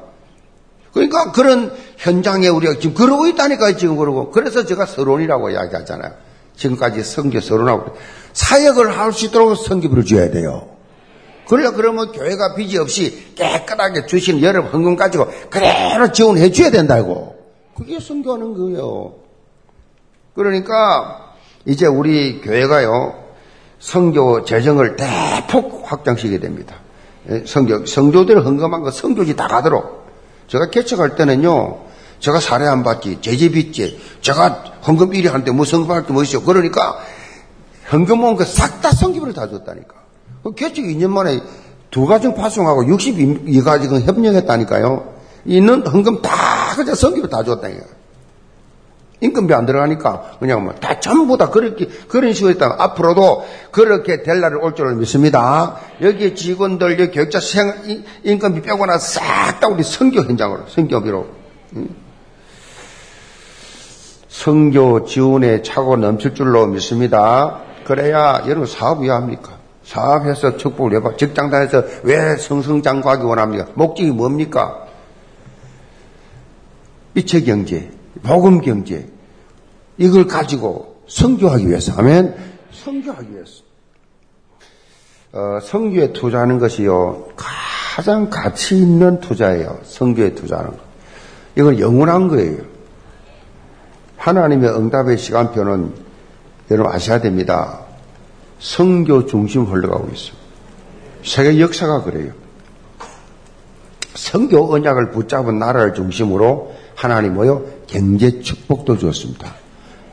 [0.95, 4.31] 그러니까 그런 현장에 우리가 지금 그러고 있다니까요, 지금 그러고.
[4.31, 6.13] 그래서 제가 서론이라고 이야기하잖아요.
[6.55, 7.97] 지금까지 성교 서론하고.
[8.31, 10.69] 사역을 할 수 있도록 성교비를 줘야 돼요.
[11.49, 17.35] 그래야 그러면 교회가 빚이 없이 깨끗하게 주신 여러분 헌금 가지고 그대로 지원해 줘야 된다고.
[17.75, 19.15] 그게 성교하는 거예요.
[20.33, 21.33] 그러니까
[21.65, 23.21] 이제 우리 교회가요,
[23.79, 26.77] 성교 재정을 대폭 확장시키게 됩니다.
[27.29, 30.04] 예, 성교, 성교들 헌금한 거 성교지 다 가도록.
[30.47, 31.79] 제가 개척할 때는요,
[32.19, 36.43] 제가 사례 안 받지, 제재빚지, 제가 헌금 1위 하는데 뭐 성금할 게 뭐 있어.
[36.43, 36.97] 그러니까
[37.91, 39.93] 헌금 온 거 싹 다 성기비를 다 줬다니까.
[40.43, 41.41] 그 개척 2년 만에
[41.91, 45.13] 두 가정 파송하고 62가정은 협력했다니까요.
[45.45, 46.29] 있는 헌금 다
[46.75, 47.85] 그냥 성기를 다 줬다니까.
[49.25, 52.75] 임금비 안 들어가니까 그냥 뭐다 전부 다 그렇게 그런 식으로 했다.
[52.77, 55.77] 앞으로도 그렇게 될 날이 올 줄을 믿습니다.
[56.01, 61.27] 여기 직원들, 여기 교육자 생 임금비 빼고 나 싹 다 우리 성교 현장으로 성교비로.
[64.27, 67.61] 성교 지원에 차고 넘칠 줄로 믿습니다.
[67.85, 69.57] 그래야 여러분 사업 왜 합니까?
[69.83, 71.15] 사업해서 축복을 해봐.
[71.15, 73.67] 직장 다해서 왜 성성장구하기 원합니까?
[73.75, 74.85] 목적이 뭡니까?
[77.13, 77.91] 빛의 경제,
[78.23, 79.07] 복음 경제,
[79.97, 82.35] 이걸 가지고 성교하기 위해서 하면
[82.71, 83.63] 성교하기 위해서.
[85.33, 89.79] 어, 성교에 투자하는 것이요 가장 가치 있는 투자예요.
[89.83, 90.77] 성교에 투자하는 거.
[91.57, 92.57] 이건 영원한 거예요.
[94.17, 95.93] 하나님의 응답의 시간표는
[96.71, 97.81] 여러분 아셔야 됩니다.
[98.59, 100.35] 성교 중심 흘러가고 있어요.
[101.23, 102.33] 세계 역사가 그래요.
[104.15, 107.65] 성교 언약을 붙잡은 나라를 중심으로 하나님 뭐요?
[107.87, 109.64] 경제 축복도 주었습니다.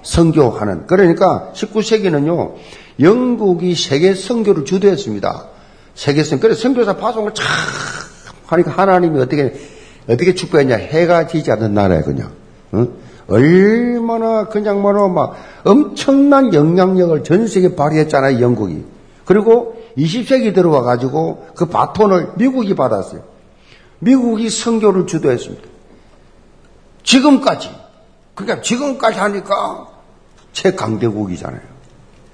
[0.02, 0.86] 성교하는.
[0.86, 2.54] 그러니까 19세기는요,
[3.00, 5.46] 영국이 세계 성교를 주도했습니다.
[5.94, 7.46] 세계 성, 그래서 성교사 파송을 참
[8.46, 9.54] 하니까 하나님이 어떻게,
[10.08, 10.76] 어떻게 축복했냐.
[10.76, 12.32] 해가 지지 않는 나라에 그냥.
[12.74, 12.92] 응?
[13.28, 18.84] 얼마나 그냥 뭐로 막 엄청난 영향력을 전 세계에 발휘했잖아요, 영국이.
[19.24, 23.22] 그리고 20세기 들어와 가지고 그 바톤을 미국이 받았어요.
[24.00, 25.62] 미국이 성교를 주도했습니다.
[27.04, 27.70] 지금까지.
[28.34, 29.91] 그러니까 지금까지 하니까
[30.52, 31.60] 최강대국이잖아요.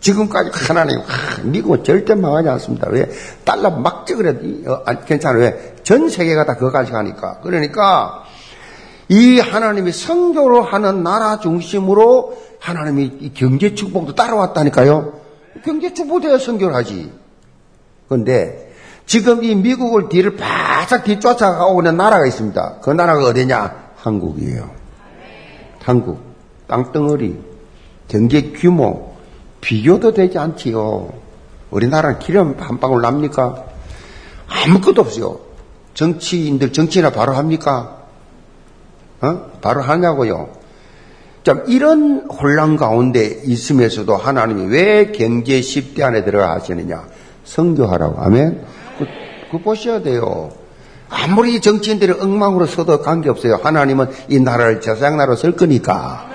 [0.01, 0.99] 지금까지 하나님,
[1.45, 2.89] 미국은 절대 망하지 않습니다.
[2.91, 3.11] 왜?
[3.45, 4.31] 달러 막 찍으래,
[4.67, 5.41] 어, 괜찮아요.
[5.41, 5.75] 왜?
[5.83, 7.41] 전 세계가 다 그거까지 가니까.
[7.43, 8.25] 그러니까,
[9.09, 15.15] 이 하나님이 성교로 하는 나라 중심으로 하나님이 경제 축복도 따라왔다니까요.
[15.65, 17.13] 경제 축복돼야 성교를 하지.
[18.09, 18.73] 그런데
[19.07, 22.77] 지금 이 미국을 뒤를 바짝 뒤쫓아가고 있는 나라가 있습니다.
[22.83, 23.89] 그 나라가 어디냐?
[23.97, 24.71] 한국이에요.
[25.83, 26.21] 한국.
[26.69, 27.48] 땅덩어리.
[28.09, 29.17] 경제 규모.
[29.61, 31.13] 비교도 되지 않지요.
[31.71, 33.65] 우리나라는 기름 한 방울 납니까?
[34.49, 35.41] 아무것도 없어요.
[35.95, 37.99] 정치인들 정치나 바로 합니까?
[39.21, 39.51] 어?
[39.61, 40.51] 바로 하냐고요.
[41.45, 47.05] 자, 이런 혼란 가운데 있으면서도 하나님이 왜 경제 10대 안에 들어가 하시느냐?
[47.45, 48.65] 성교하라고 하면
[48.99, 49.07] 그,
[49.51, 50.51] 그 보셔야 돼요.
[51.09, 53.61] 아무리 정치인들이 엉망으로 서도 관계없어요.
[53.63, 56.28] 하나님은 이 나라를 제사장 나라로 쓸 거니까.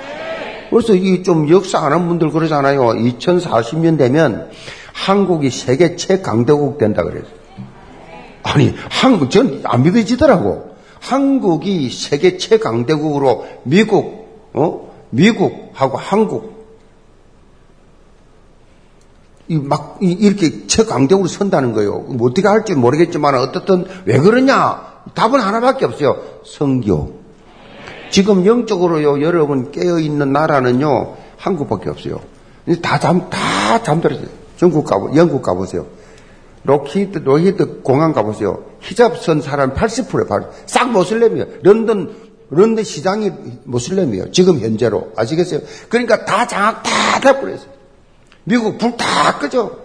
[0.74, 2.82] 그래서 이 좀 역사 아는 분들 그러잖아요.
[2.82, 4.50] 2040년 되면
[4.94, 7.32] 한국이 세계 최강대국 된다 그랬어요.
[8.44, 10.74] 아니, 한국, 전 안 믿어지더라고.
[11.00, 14.92] 한국이 세계 최강대국으로 미국, 어?
[15.12, 16.54] 미국하고 한국,
[19.48, 22.00] 이 막, 이렇게 최강대국으로 선다는 거예요.
[22.00, 24.94] 뭐 어떻게 할지 모르겠지만, 어떻든 왜 그러냐?
[25.14, 26.18] 답은 하나밖에 없어요.
[26.46, 27.23] 선교.
[28.14, 32.22] 지금 영적으로요, 여러분 깨어있는 나라는요, 한국밖에 없어요.
[32.84, 34.28] 다 잠, 다 잠들었어요.
[34.56, 35.88] 중국 가보, 영국 가보세요.
[36.64, 38.66] 로히드, 로히드 공항 가보세요.
[38.82, 41.48] 히잡 쓴 사람 80%에 바로 싹 모슬렘이에요.
[41.64, 42.16] 런던,
[42.52, 43.32] 런던 시장이
[43.64, 44.30] 모슬렘이에요.
[44.30, 45.14] 지금 현재로.
[45.16, 45.62] 아시겠어요?
[45.90, 47.72] 그러니까 다 장악 다 돼버렸어요.
[48.44, 49.80] 미국 불 다 끄죠.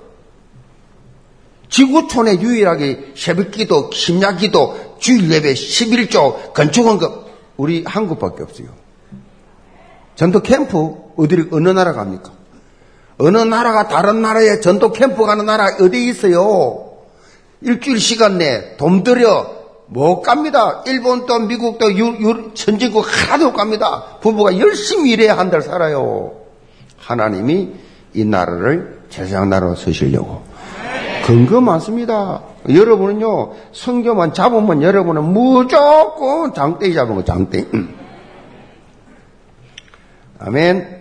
[1.71, 7.28] 지구촌에 유일하게 새벽기도, 심야기도, 주일 예배 11조 건축한 거
[7.59, 8.69] 우리 한국밖에 없어요.
[10.15, 12.31] 전도 캠프 어디 어느 나라 갑니까?
[13.19, 16.93] 어느 나라가 다른 나라에 전도 캠프 가는 나라 어디 있어요?
[17.61, 20.83] 일주일 시간 내에 돈 들여 못 갑니다.
[20.87, 24.05] 일본도 미국도 유, 유, 선진국 하나도 못 갑니다.
[24.21, 26.33] 부부가 열심히 일해야 한 달 살아요.
[26.99, 27.71] 하나님이
[28.15, 30.43] 이 나라를 제사장 나라로 서시려고.
[31.27, 32.43] 근거 많습니다.
[32.69, 37.67] 여러분은요, 성경만 잡으면 여러분은 무조건 장대기 잡은 거, 장대.
[40.41, 40.99] 아멘.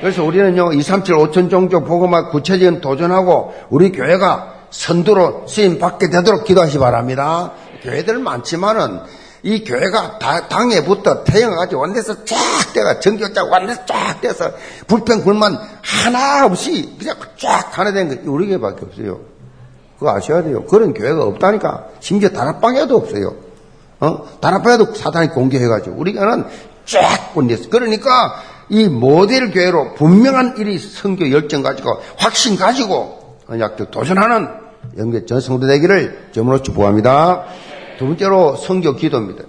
[0.00, 6.74] 그래서 우리는요, 237, 5천 종족 보고만 구체적인 도전하고 우리 교회가 선두로 쓰임 받게 되도록 기도하시
[6.74, 7.52] 기 바랍니다.
[7.82, 9.00] 교회들 많지만은
[9.42, 12.36] 이 교회가 다, 당에부터 태영가지고 완대서 쫙
[12.74, 14.50] 돼가 전교자 완대서 쫙 돼서
[14.86, 19.29] 불평 불만 하나 없이 그냥 쫙 하나 된거 우리 교회밖에 없어요.
[20.00, 20.64] 그거 아셔야 돼요.
[20.64, 21.88] 그런 교회가 없다니까.
[22.00, 23.34] 심지어 다락방에도 없어요.
[24.00, 24.24] 어?
[24.40, 26.46] 다락방에도 사단이 공개해가지고 우리 교회는
[26.86, 27.68] 쫙 본댔어.
[27.68, 34.48] 그러니까 이 모델 교회로 분명한 일이 성교 열정 가지고 확신 가지고 언약적 도전하는
[34.96, 37.44] 영계 전성도 되기를 점으로 축복합니다.
[37.98, 39.44] 두 번째로 성교 기도입니다.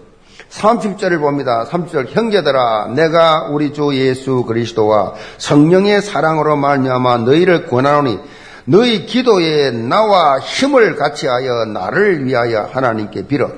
[0.50, 1.64] 30절을 봅니다.
[1.64, 8.20] 30절 형제들아 내가 우리 주 예수 그리스도와 성령의 사랑으로 말미암아 너희를 권하노니
[8.66, 13.50] 너희 기도에 나와 힘을 같이 하여 나를 위하여 하나님께 빌어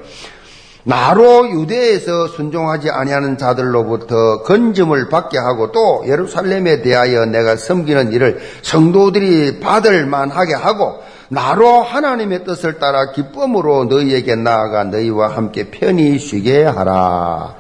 [0.86, 9.62] 나로 유대에서 순종하지 아니하는 자들로부터 건짐을 받게 하고 또 예루살렘에 대하여 내가 섬기는 일을 성도들이
[9.62, 17.56] 받을 만하게 하고 나로 하나님의 뜻을 따라 기쁨으로 너희에게 나아가 너희와 함께 편히 쉬게 하라.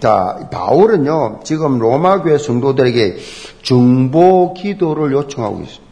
[0.00, 3.16] 자, 바울은요, 지금 로마 교회 성도들에게
[3.62, 5.83] 중보 기도를 요청하고 있습니다.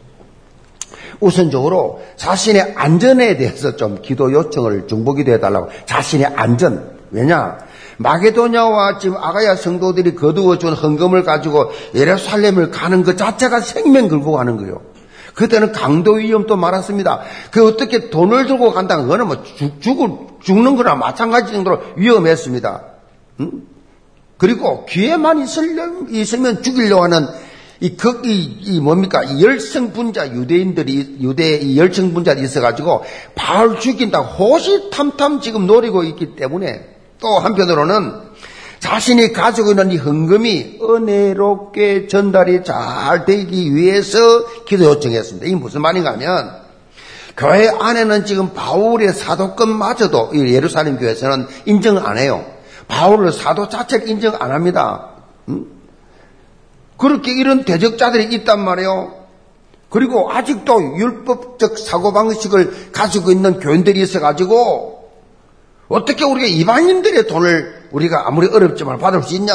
[1.22, 5.68] 우선적으로 자신의 안전에 대해서 좀 기도 요청을 중보기도 해달라고.
[5.86, 6.98] 자신의 안전.
[7.10, 7.58] 왜냐?
[7.98, 14.56] 마게도냐와 지금 아가야 성도들이 거두어 준 헌금을 가지고 예루살렘을 가는 것 자체가 생명 걸고 가는
[14.56, 14.82] 거예요.
[15.34, 17.20] 그때는 강도 위험도 많았습니다.
[17.50, 20.10] 그 어떻게 돈을 들고 간다는 거는 뭐 죽, 죽을,
[20.42, 22.82] 죽는 거나 마찬가지 정도로 위험했습니다.
[23.40, 23.62] 응?
[24.36, 27.28] 그리고 귀에만 있으면, 있으면 죽이려고 하는
[27.82, 29.24] 이, 그, 이, 이 뭡니까?
[29.24, 33.02] 이 열성 분자 유대인들이, 유대 열성 분자들이 있어가지고
[33.34, 36.86] 바울 죽인다 호시탐탐 지금 노리고 있기 때문에
[37.20, 38.12] 또 한편으로는
[38.78, 44.18] 자신이 가지고 있는 이 헌금이 은혜롭게 전달이 잘 되기 위해서
[44.64, 45.46] 기도 요청했습니다.
[45.46, 46.52] 이게 무슨 말인가 하면
[47.36, 52.44] 교회 안에는 지금 바울의 사도권마저도 예루살렘 교회에서는 인정 안 해요.
[52.86, 55.11] 바울을 사도 자체를 인정 안 합니다.
[57.02, 57.08] 응?
[57.08, 59.22] 그렇게 이런 대적자들이 있단 말이에요.
[59.88, 65.10] 그리고 아직도 율법적 사고방식을 가지고 있는 교인들이 있어가지고
[65.88, 69.52] 어떻게 우리가 이방인들의 돈을 우리가 아무리 어렵지만 받을 수 있냐?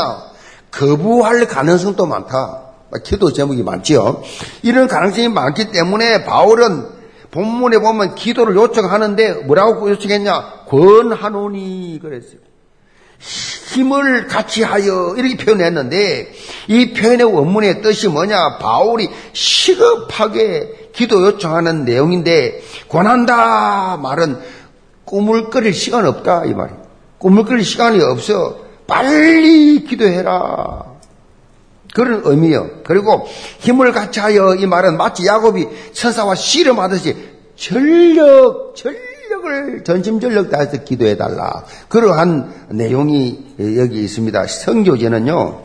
[0.69, 2.61] 거부할 가능성도 많다.
[3.03, 4.21] 기도 제목이 많지요.
[4.61, 6.85] 이런 가능성이 많기 때문에 바울은
[7.31, 10.65] 본문에 보면 기도를 요청하는데 뭐라고 요청했냐?
[10.67, 12.46] 권하노니 그랬어요.
[13.19, 16.33] 힘을 같이 하여 이렇게 표현했는데
[16.67, 18.57] 이 표현의 원문의 뜻이 뭐냐?
[18.57, 24.39] 바울이 시급하게 기도 요청하는 내용인데 권한다 말은
[25.05, 26.73] 꿈을 끓일 시간 없다 이 말이.
[27.17, 28.59] 꿈을 끓일 시간이 없어.
[28.87, 30.85] 빨리 기도해라.
[31.93, 32.81] 그런 의미요.
[32.83, 33.27] 그리고
[33.59, 37.15] 힘을 같이 하여 이 말은 마치 야곱이 천사와 씨름하듯이
[37.55, 39.06] 전력, 전력
[39.47, 41.63] 전력을 전심전력 다해서 기도해 달라.
[41.87, 44.47] 그러한 내용이 여기 있습니다.
[44.47, 45.61] 성교제는요,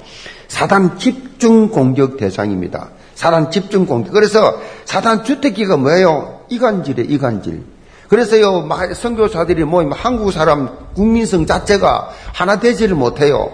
[0.48, 2.90] 사단 집중 공격 대상입니다.
[3.14, 4.12] 사단 집중 공격.
[4.12, 6.40] 그래서 사단 주택기가 뭐예요?
[6.48, 7.64] 이간질이에요, 이간질.
[8.08, 13.50] 그래서요, 선교사들이 모이면 한국 사람 국민성 자체가 하나 되지를 못해요.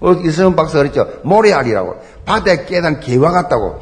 [0.00, 1.08] 어, 이승훈 박사가 그랬죠.
[1.22, 1.94] 모래알이라고.
[2.24, 3.80] 바다에 깨단 개와 같다고.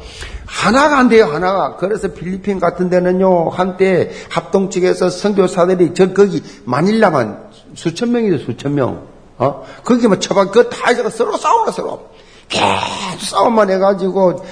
[0.51, 1.77] 하나가 안 돼요, 하나가.
[1.77, 9.07] 그래서 필리핀 같은 데는요, 한때 합동 측에서 선교사들이 저 거기 마닐라만 수천 명이죠, 수천 명.
[9.37, 9.65] 어?
[9.85, 12.09] 거기만 처방, 그다 해서 서로 싸우나, 서로.
[12.49, 14.43] 계속 싸움만 해가지고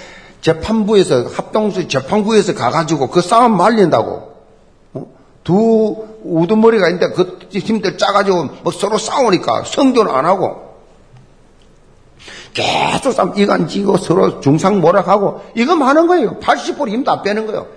[0.42, 4.34] 재판부에서, 합동수 재판부에서 가가지고 그 싸움 말린다고.
[4.94, 5.06] 어?
[5.44, 10.69] 두 우두머리가 있는데 그 힘들 짜가지고 뭐 서로 싸우니까 선교는 안 하고.
[12.54, 16.40] 계속 싸움, 이간질하고 서로 중상모략하고, 이거 하는 거예요.
[16.40, 17.68] 80%힘 다 빼는 거예요.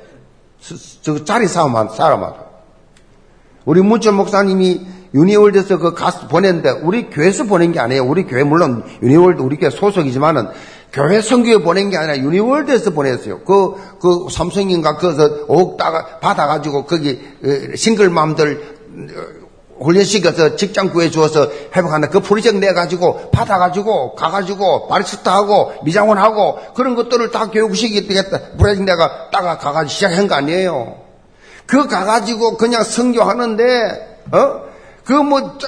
[1.03, 2.53] 저 자리 싸움한 사람하고.
[3.65, 4.81] 우리 문철 목사님이
[5.15, 8.05] 유니월드에서 그 가수 보냈는데 우리 교회에서 보낸 게 아니에요.
[8.05, 10.49] 우리 교회 물론 유니월드 우리 교회 소속이지만은
[10.93, 13.41] 교회 선교에 보낸 게 아니라 유니월드에서 보냈어요.
[13.41, 19.42] 그, 그 삼성인가 그서 옥 따가, 받아가지고 거기 어, 싱글맘들 어,
[19.83, 22.09] 훈련시켜서 직장 구해주어서 회복한다.
[22.09, 28.39] 그 프로젝트 내가지고 받아가지고 가가지고 바리스타하고 미장원하고 그런 것들을 다 교육시키게 되겠다.
[28.59, 30.97] 프로젝트 내가 따가 가가지고 시작한 거 아니에요.
[31.67, 34.63] 그 가가지고 그냥 선교하는데, 어?
[35.05, 35.59] 그 뭐,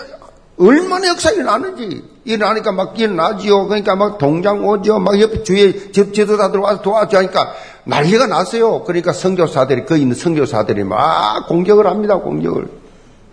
[0.59, 2.05] 얼마나 역사가 일어나는지.
[2.25, 3.67] 일어나니까 막 일어나지요.
[3.67, 4.99] 그러니까 막 동장 오죠.
[4.99, 7.53] 막 옆에 주위에 집 지도자들 와서 도와줘 하니까
[7.85, 8.83] 난리가 났어요.
[8.85, 12.17] 그러니까 선교사들이, 그 있는 선교사들이 막 공격을 합니다.
[12.17, 12.69] 공격을.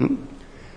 [0.01, 0.30] 응?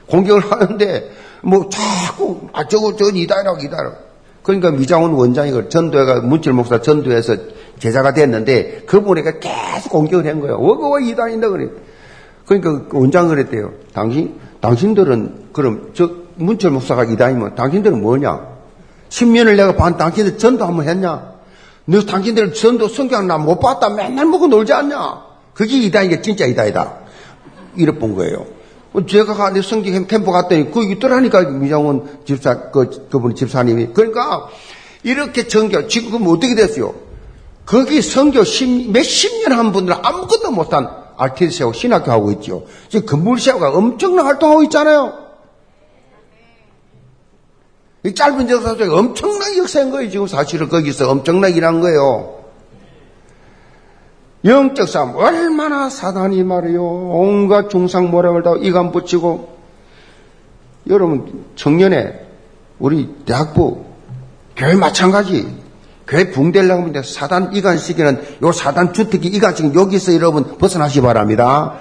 [0.09, 1.11] 공격을 하는데,
[1.43, 3.97] 뭐 자꾸, 아, 저거, 저거 이다라고, 이다라고.
[4.43, 7.37] 그러니까 미장원 원장이 그 전도회가 문철 목사 전도에서
[7.79, 10.57] 제자가 됐는데 그분에게 계속 공격을 한 거예요.
[10.57, 11.69] 어거와 이단인다 그래.
[12.45, 13.73] 그러니까 그 원장 그랬대요.
[13.95, 18.47] 당신 당신들은 그럼 저 문철 목사가 이단이면 당신들은 뭐냐?
[19.09, 21.33] 10년을 내가 반 당신들 전도 한번 했냐?
[21.87, 25.23] 너 당신들 전도 성경 나 못 봤다 맨날 먹고 놀지 않냐?
[25.55, 26.93] 그게 이단이게 진짜 이단이다.
[27.77, 28.45] 이래 본 거예요.
[29.07, 34.49] 제가 가는 성경 캠프 갔더니 그 있더라니까 미장원 집사 그 그분 집사님이 그러니까
[35.03, 36.95] 이렇게 정교 지금 어떻게 됐어요?
[37.67, 38.43] 거기 성교
[38.93, 42.67] 몇십 년 한 분들은 아무것도 못한 아티스트하고 신학교 하고 있죠.
[42.89, 45.25] 지금 건물시하가 엄청난 활동하고 있잖아요.
[48.05, 50.11] 이 짧은 역사 속에 엄청난 역사인 거예요.
[50.11, 52.44] 지금 사실은 거기서 엄청나게 일한 거예요.
[54.45, 59.55] 영적 싸움 얼마나 사단이 말이요 온갖 중상 모략을 다 이간 붙이고
[60.89, 62.21] 여러분 청년에
[62.79, 63.85] 우리 대학부
[64.57, 65.65] 교회 마찬가지
[66.07, 71.75] 교회 붕대려고 하는데 사단 이간시기는 요 사단 주특기 이간시기 여기서 여러분 벗어나시 기 바랍니다.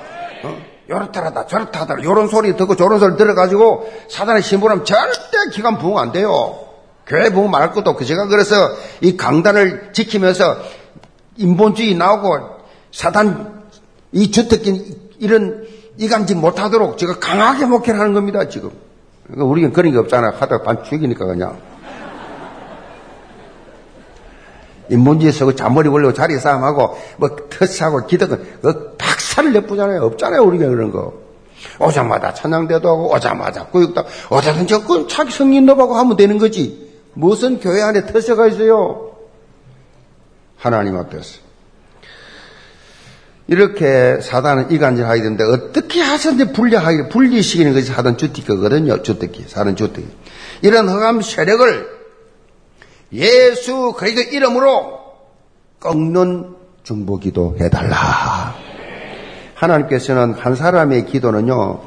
[0.44, 0.58] 어?
[0.90, 6.58] 요렇다라다 저렇다다 요런 소리 듣고 저런 소리 들어가지고 사단의 신부는 절대 기간 부응 안 돼요.
[7.06, 8.56] 교회 부응 말할 것도 없고 제가 그래서
[9.02, 10.56] 이 강단을 지키면서
[11.36, 12.53] 인본주의 나오고
[12.94, 13.64] 사단
[14.14, 15.68] 이 주특기 이런
[15.98, 18.72] 이간지 못하도록 제가 강하게 목회를 하는 겁니다 지금.
[19.24, 20.30] 그러니까 우리는 그런 게 없잖아.
[20.30, 21.58] 하다가 반 죽이니까 그냥.
[24.90, 30.04] 인문지에서 그 잔머리 걸리고 자리 싸움하고 뭐 터치하고 기득은 그 박살을 내쁘잖아요.
[30.04, 30.44] 없잖아요.
[30.44, 31.14] 우리가 그런 거.
[31.80, 36.92] 오자마자 찬양대도 하고 오자마자 구육도 어디든지 그 자기 성인 너하고 하면 되는 거지.
[37.14, 39.12] 무슨 교회 안에 터세가 있어요.
[40.58, 41.43] 하나님 앞에서.
[43.48, 49.04] 이렇게 사단은 이간질하게 되는데 어떻게 하선데 분리하기 분리시키는 것이 사단 주특기거든요.
[49.04, 50.08] 주특기, 사단 주특기.
[50.62, 51.88] 이런 흑암 세력을
[53.12, 55.00] 예수 그리스도 이름으로
[55.80, 58.56] 꺾는 중보기도 해달라.
[59.56, 61.82] 하나님께서는 한 사람의 기도는요,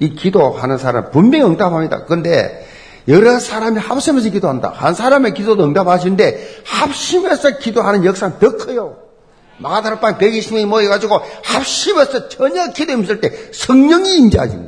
[0.00, 2.04] 이 기도하는 사람 분명히 응답합니다.
[2.04, 2.66] 그런데
[3.08, 4.72] 여러 사람이 합심해서 기도한다.
[4.74, 9.05] 한 사람의 기도도 응답하시는데 합심해서 기도하는 역사는 더 커요.
[9.58, 14.58] 마가다락방 120명이 모여가지고 합심해서 전혀 기도 힘쓸 때 성령이 임재하지.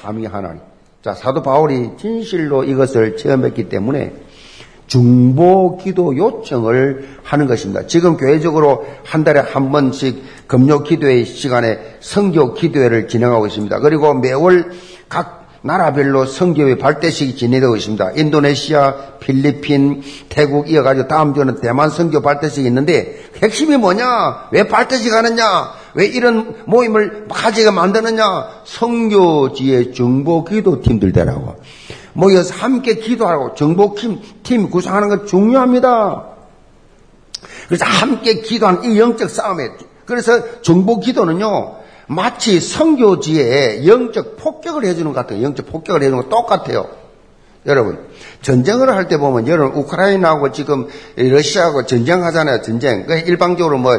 [0.00, 0.60] 삼위 하나님.
[1.02, 4.12] 자, 사도 바울이 진실로 이것을 체험했기 때문에
[4.86, 7.86] 중보 기도 요청을 하는 것입니다.
[7.86, 13.78] 지금 교회적으로 한 달에 한 번씩 금요 기도회 시간에 성교 기도회를 진행하고 있습니다.
[13.78, 14.72] 그리고 매월
[15.08, 18.12] 각 나라별로 성교회 발대식이 진행되고 있습니다.
[18.16, 24.48] 인도네시아, 필리핀, 태국 이어가지고 다음 주는 대만 성교 발대식이 있는데 핵심이 뭐냐?
[24.52, 25.44] 왜 발대식 하느냐?
[25.94, 28.24] 왜 이런 모임을 가지게 만드느냐?
[28.64, 31.56] 성교지의 중보 기도 팀들 되라고.
[32.12, 36.24] 모여서 함께 기도하고 정복팀 팀 구성하는 건 중요합니다.
[37.68, 39.70] 그래서 함께 기도하는 이 영적 싸움에
[40.04, 41.79] 그래서 정복 기도는요
[42.10, 45.44] 마치 성교지에 영적 폭격을 해주는 것 같아요.
[45.44, 46.88] 영적 폭격을 해주는 거 똑같아요.
[47.66, 47.98] 여러분
[48.42, 52.62] 전쟁을 할 때 보면 여러분 우크라이나하고 지금 러시아하고 전쟁하잖아요.
[52.62, 53.06] 전쟁.
[53.06, 53.92] 그 일방적으로 뭐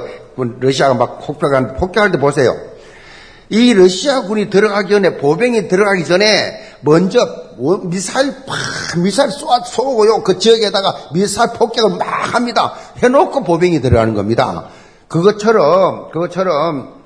[0.59, 2.53] 러시아가 막 폭격한 폭격할 때 보세요.
[3.47, 7.19] 이 러시아 군이 들어가기 전에 보병이 들어가기 전에 먼저
[7.83, 12.73] 미사일 팍 미사일 쏘아 쏘고요 그 지역에다가 미사일 폭격을 막 합니다.
[13.01, 14.65] 해놓고 보병이 들어가는 겁니다.
[15.07, 17.00] 그것처럼 그것처럼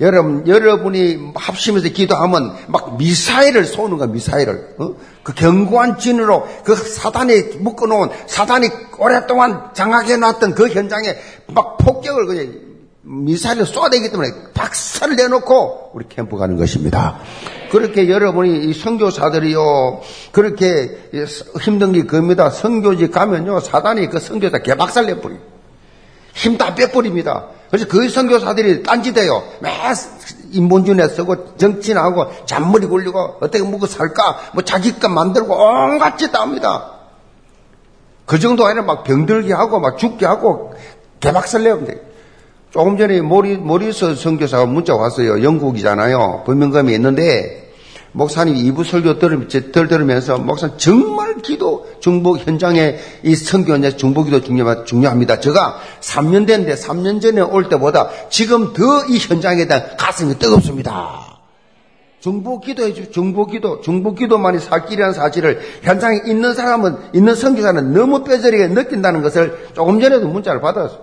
[0.00, 4.94] 여러분 여러분이 합심해서 기도하면 막 미사일을 쏘는 거야 미사일을 어?
[5.24, 8.68] 그 견고한 진으로 그 사단이 묶어놓은 사단이
[8.98, 11.16] 오랫동안 장악해놨던 그 현장에
[11.48, 12.68] 막 폭격을 그냥
[13.02, 17.18] 미사일을 쏘아대기 때문에 박살을 내놓고 우리 캠프 가는 것입니다.
[17.72, 21.10] 그렇게 여러분이 선교사들이요 그렇게
[21.60, 22.50] 힘든 게 겁니다.
[22.50, 25.36] 선교지 가면요 사단이 그 선교사 개박살 내버리
[26.34, 27.46] 힘 다 빼버립니다.
[27.70, 29.42] 그래서 그 선교사들이 딴짓해요.
[29.60, 29.70] 매
[30.50, 36.92] 인본주의에 쓰고 정치나하고 잔머리 굴리고 어떻게 먹고 살까 뭐 자기값 만들고 온갖 짓 합니다.
[38.24, 40.74] 그 정도 아니라 막 병들게 하고 막 죽게 하고
[41.20, 41.80] 개박살 내요.
[42.70, 45.42] 조금 전에 모리, 모리스 선교사가 문자 왔어요.
[45.42, 46.44] 영국이잖아요.
[46.46, 47.67] 범명감이 있는데
[48.12, 54.84] 목사님 이부 설교 들으면서 목사님 정말 기도 중복 현장에 이 선교 현장 중복 기도 중요,
[54.84, 55.40] 중요합니다.
[55.40, 61.38] 제가 3년 됐는데 3년 전에 올 때보다 지금 더 이 현장에 대한 가슴이 뜨겁습니다.
[62.20, 67.92] 중복 기도해 주, 중복 기도, 중복 기도만이 살 길이라는 사실을 현장에 있는 사람은, 있는 선교사는
[67.92, 70.98] 너무 뼈저리게 느낀다는 것을 조금 전에도 문자를 받았어요.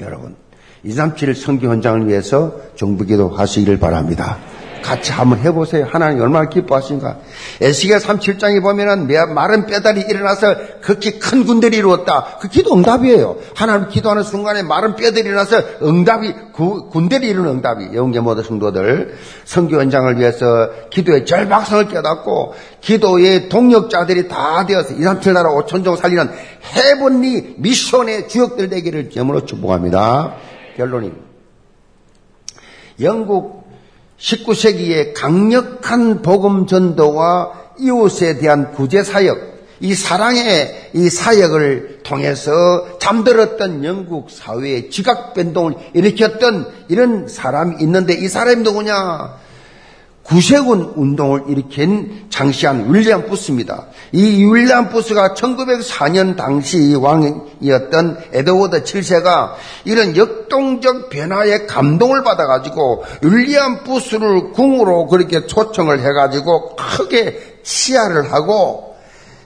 [0.00, 0.36] 여러분,
[0.84, 4.38] 237 선교 현장을 위해서 중복 기도 하시기를 바랍니다.
[4.82, 5.86] 같이 한번 해보세요.
[5.88, 7.18] 하나님 얼마나 기뻐하신가.
[7.60, 12.38] 에스겔 37장에 보면은 마른 뼈다리 일어나서 그렇게 큰 군대를 이루었다.
[12.40, 13.36] 그 기도 응답이에요.
[13.54, 19.80] 하나님 기도하는 순간에 마른 뼈들이 일어나서 응답이 구, 군대를 이루는 응답이 영계 모든 성도들 성교
[19.80, 25.96] 현장을 위해서 기도의 절박성을 깨닫고 기도의 동력자들이 다 되어서 2, 3, 7 나라 5천 종
[25.96, 26.30] 살리는
[26.74, 30.34] 해븐리 미션의 주역들 되기를 점으로 축복합니다.
[30.76, 31.22] 결론입니다.
[33.00, 33.61] 영국
[34.22, 39.38] 19세기의 강력한 복음 전도와 이웃에 대한 구제 사역,
[39.80, 48.28] 이 사랑의 이 사역을 통해서 잠들었던 영국 사회의 지각 변동을 일으켰던 이런 사람이 있는데 이
[48.28, 49.40] 사람이 누구냐?
[50.24, 53.86] 구세군 운동을 일으킨 장시한 윌리엄 부스입니다.
[54.12, 59.54] 이 윌리엄 부스가 1904년 당시 왕이었던 에드워드 7세가
[59.84, 68.94] 이런 역동적 변화에 감동을 받아가지고 윌리엄 부스를 궁으로 그렇게 초청을 해가지고 크게 치하를 하고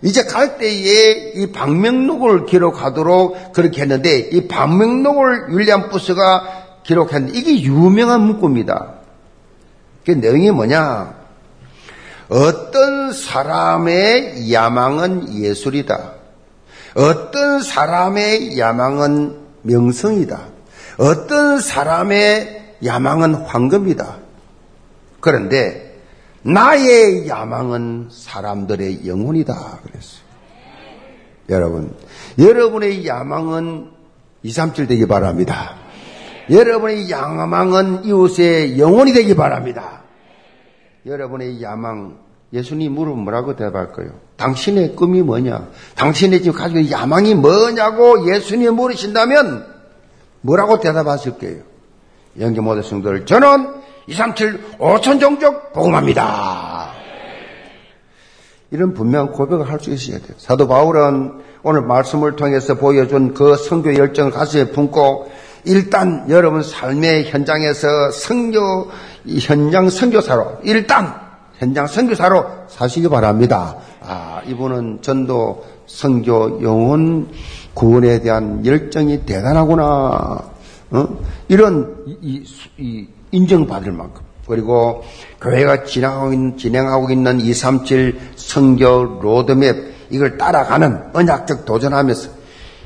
[0.03, 6.45] 이제 갈 때에 이 방명록을 기록하도록 그렇게 했는데 이 방명록을 윌리엄 부스가
[6.83, 8.95] 기록했는데 이게 유명한 문구입니다.
[10.07, 11.15] 그 내용이 뭐냐?
[12.29, 16.13] 어떤 사람의 야망은 예술이다.
[16.95, 20.41] 어떤 사람의 야망은 명성이다.
[20.99, 24.17] 어떤 사람의 야망은 황금이다.
[25.21, 26.01] 그런데
[26.43, 29.81] 나의 야망은 사람들의 영혼이다.
[29.83, 30.27] 그랬어요.
[31.49, 31.95] 여러분,
[32.39, 33.91] 여러분의 야망은
[34.45, 35.86] 237 되기 바랍니다.
[36.51, 40.03] 여러분의 야망은 이웃의 영혼이 되기 바랍니다.
[41.05, 42.18] 여러분의 야망,
[42.53, 44.12] 예수님 물으면 뭐라고 대답할 거예요?
[44.36, 45.68] 당신의 꿈이 뭐냐?
[45.97, 49.66] 당신의 지금 가지고 있는 야망이 뭐냐고 예수님 물으신다면
[50.42, 51.62] 뭐라고 대답하실 거예요?
[52.38, 53.74] 영계 모든 성도들, 저는
[54.07, 56.90] 237 5천 종족 복음합니다.
[58.70, 60.34] 이런 분명한 고백을 할 수 있어야 돼요.
[60.38, 65.30] 사도 바울은 오늘 말씀을 통해서 보여준 그 성교 열정을 가슴에 품고
[65.67, 68.91] 일단 여러분 삶의 현장에서 성교
[69.41, 71.12] 현장 선교사로 일단
[71.59, 73.77] 현장 선교사로 사시기 바랍니다.
[74.01, 77.29] 아 이분은 전도 성교 영혼
[77.75, 80.41] 구원에 대한 열정이 대단하구나.
[80.91, 81.09] 어?
[81.49, 82.45] 이런 이,
[82.79, 85.03] 이 인정받을 만큼 그리고
[85.41, 92.36] 교회가 진행하고 있는, 진행하고 있는 237 성교 로드맵 이걸 따라가는 언약적 도전하면서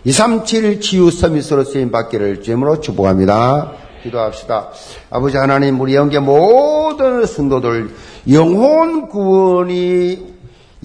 [0.05, 3.73] 237 치유 서밋으로 쓰임 받기를 주임으로 축복합니다.
[4.03, 4.69] 기도합시다.
[5.11, 7.91] 아버지 하나님 우리 영계 모든 성도들
[8.33, 10.35] 영혼 구원이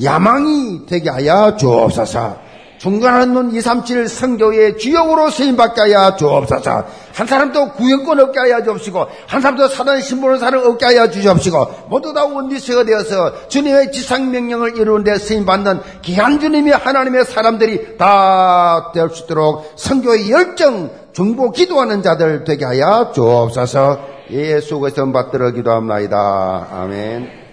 [0.04, 2.45] 야망이 되게 하여 주옵소서.
[2.78, 6.86] 중간한 눈237 성교의 주역으로 쓰임받게 하여 주옵소서.
[7.14, 12.14] 한 사람도 구역권 얻게 하여 주옵시고, 한 사람도 사단 신분을 사는 얻게 하여 주옵시고, 모두
[12.14, 19.74] 다 원리스가 되어서 주님의 지상명령을 이루는데 쓰임받는 귀한 주님이 하나님의 사람들이 다 될 수 있도록
[19.76, 24.00] 성교의 열정, 중보 기도하는 자들 되게 하여 주옵소서.
[24.32, 26.68] 예수 그리스도 받들어 기도합니다.
[26.72, 27.45] 아멘.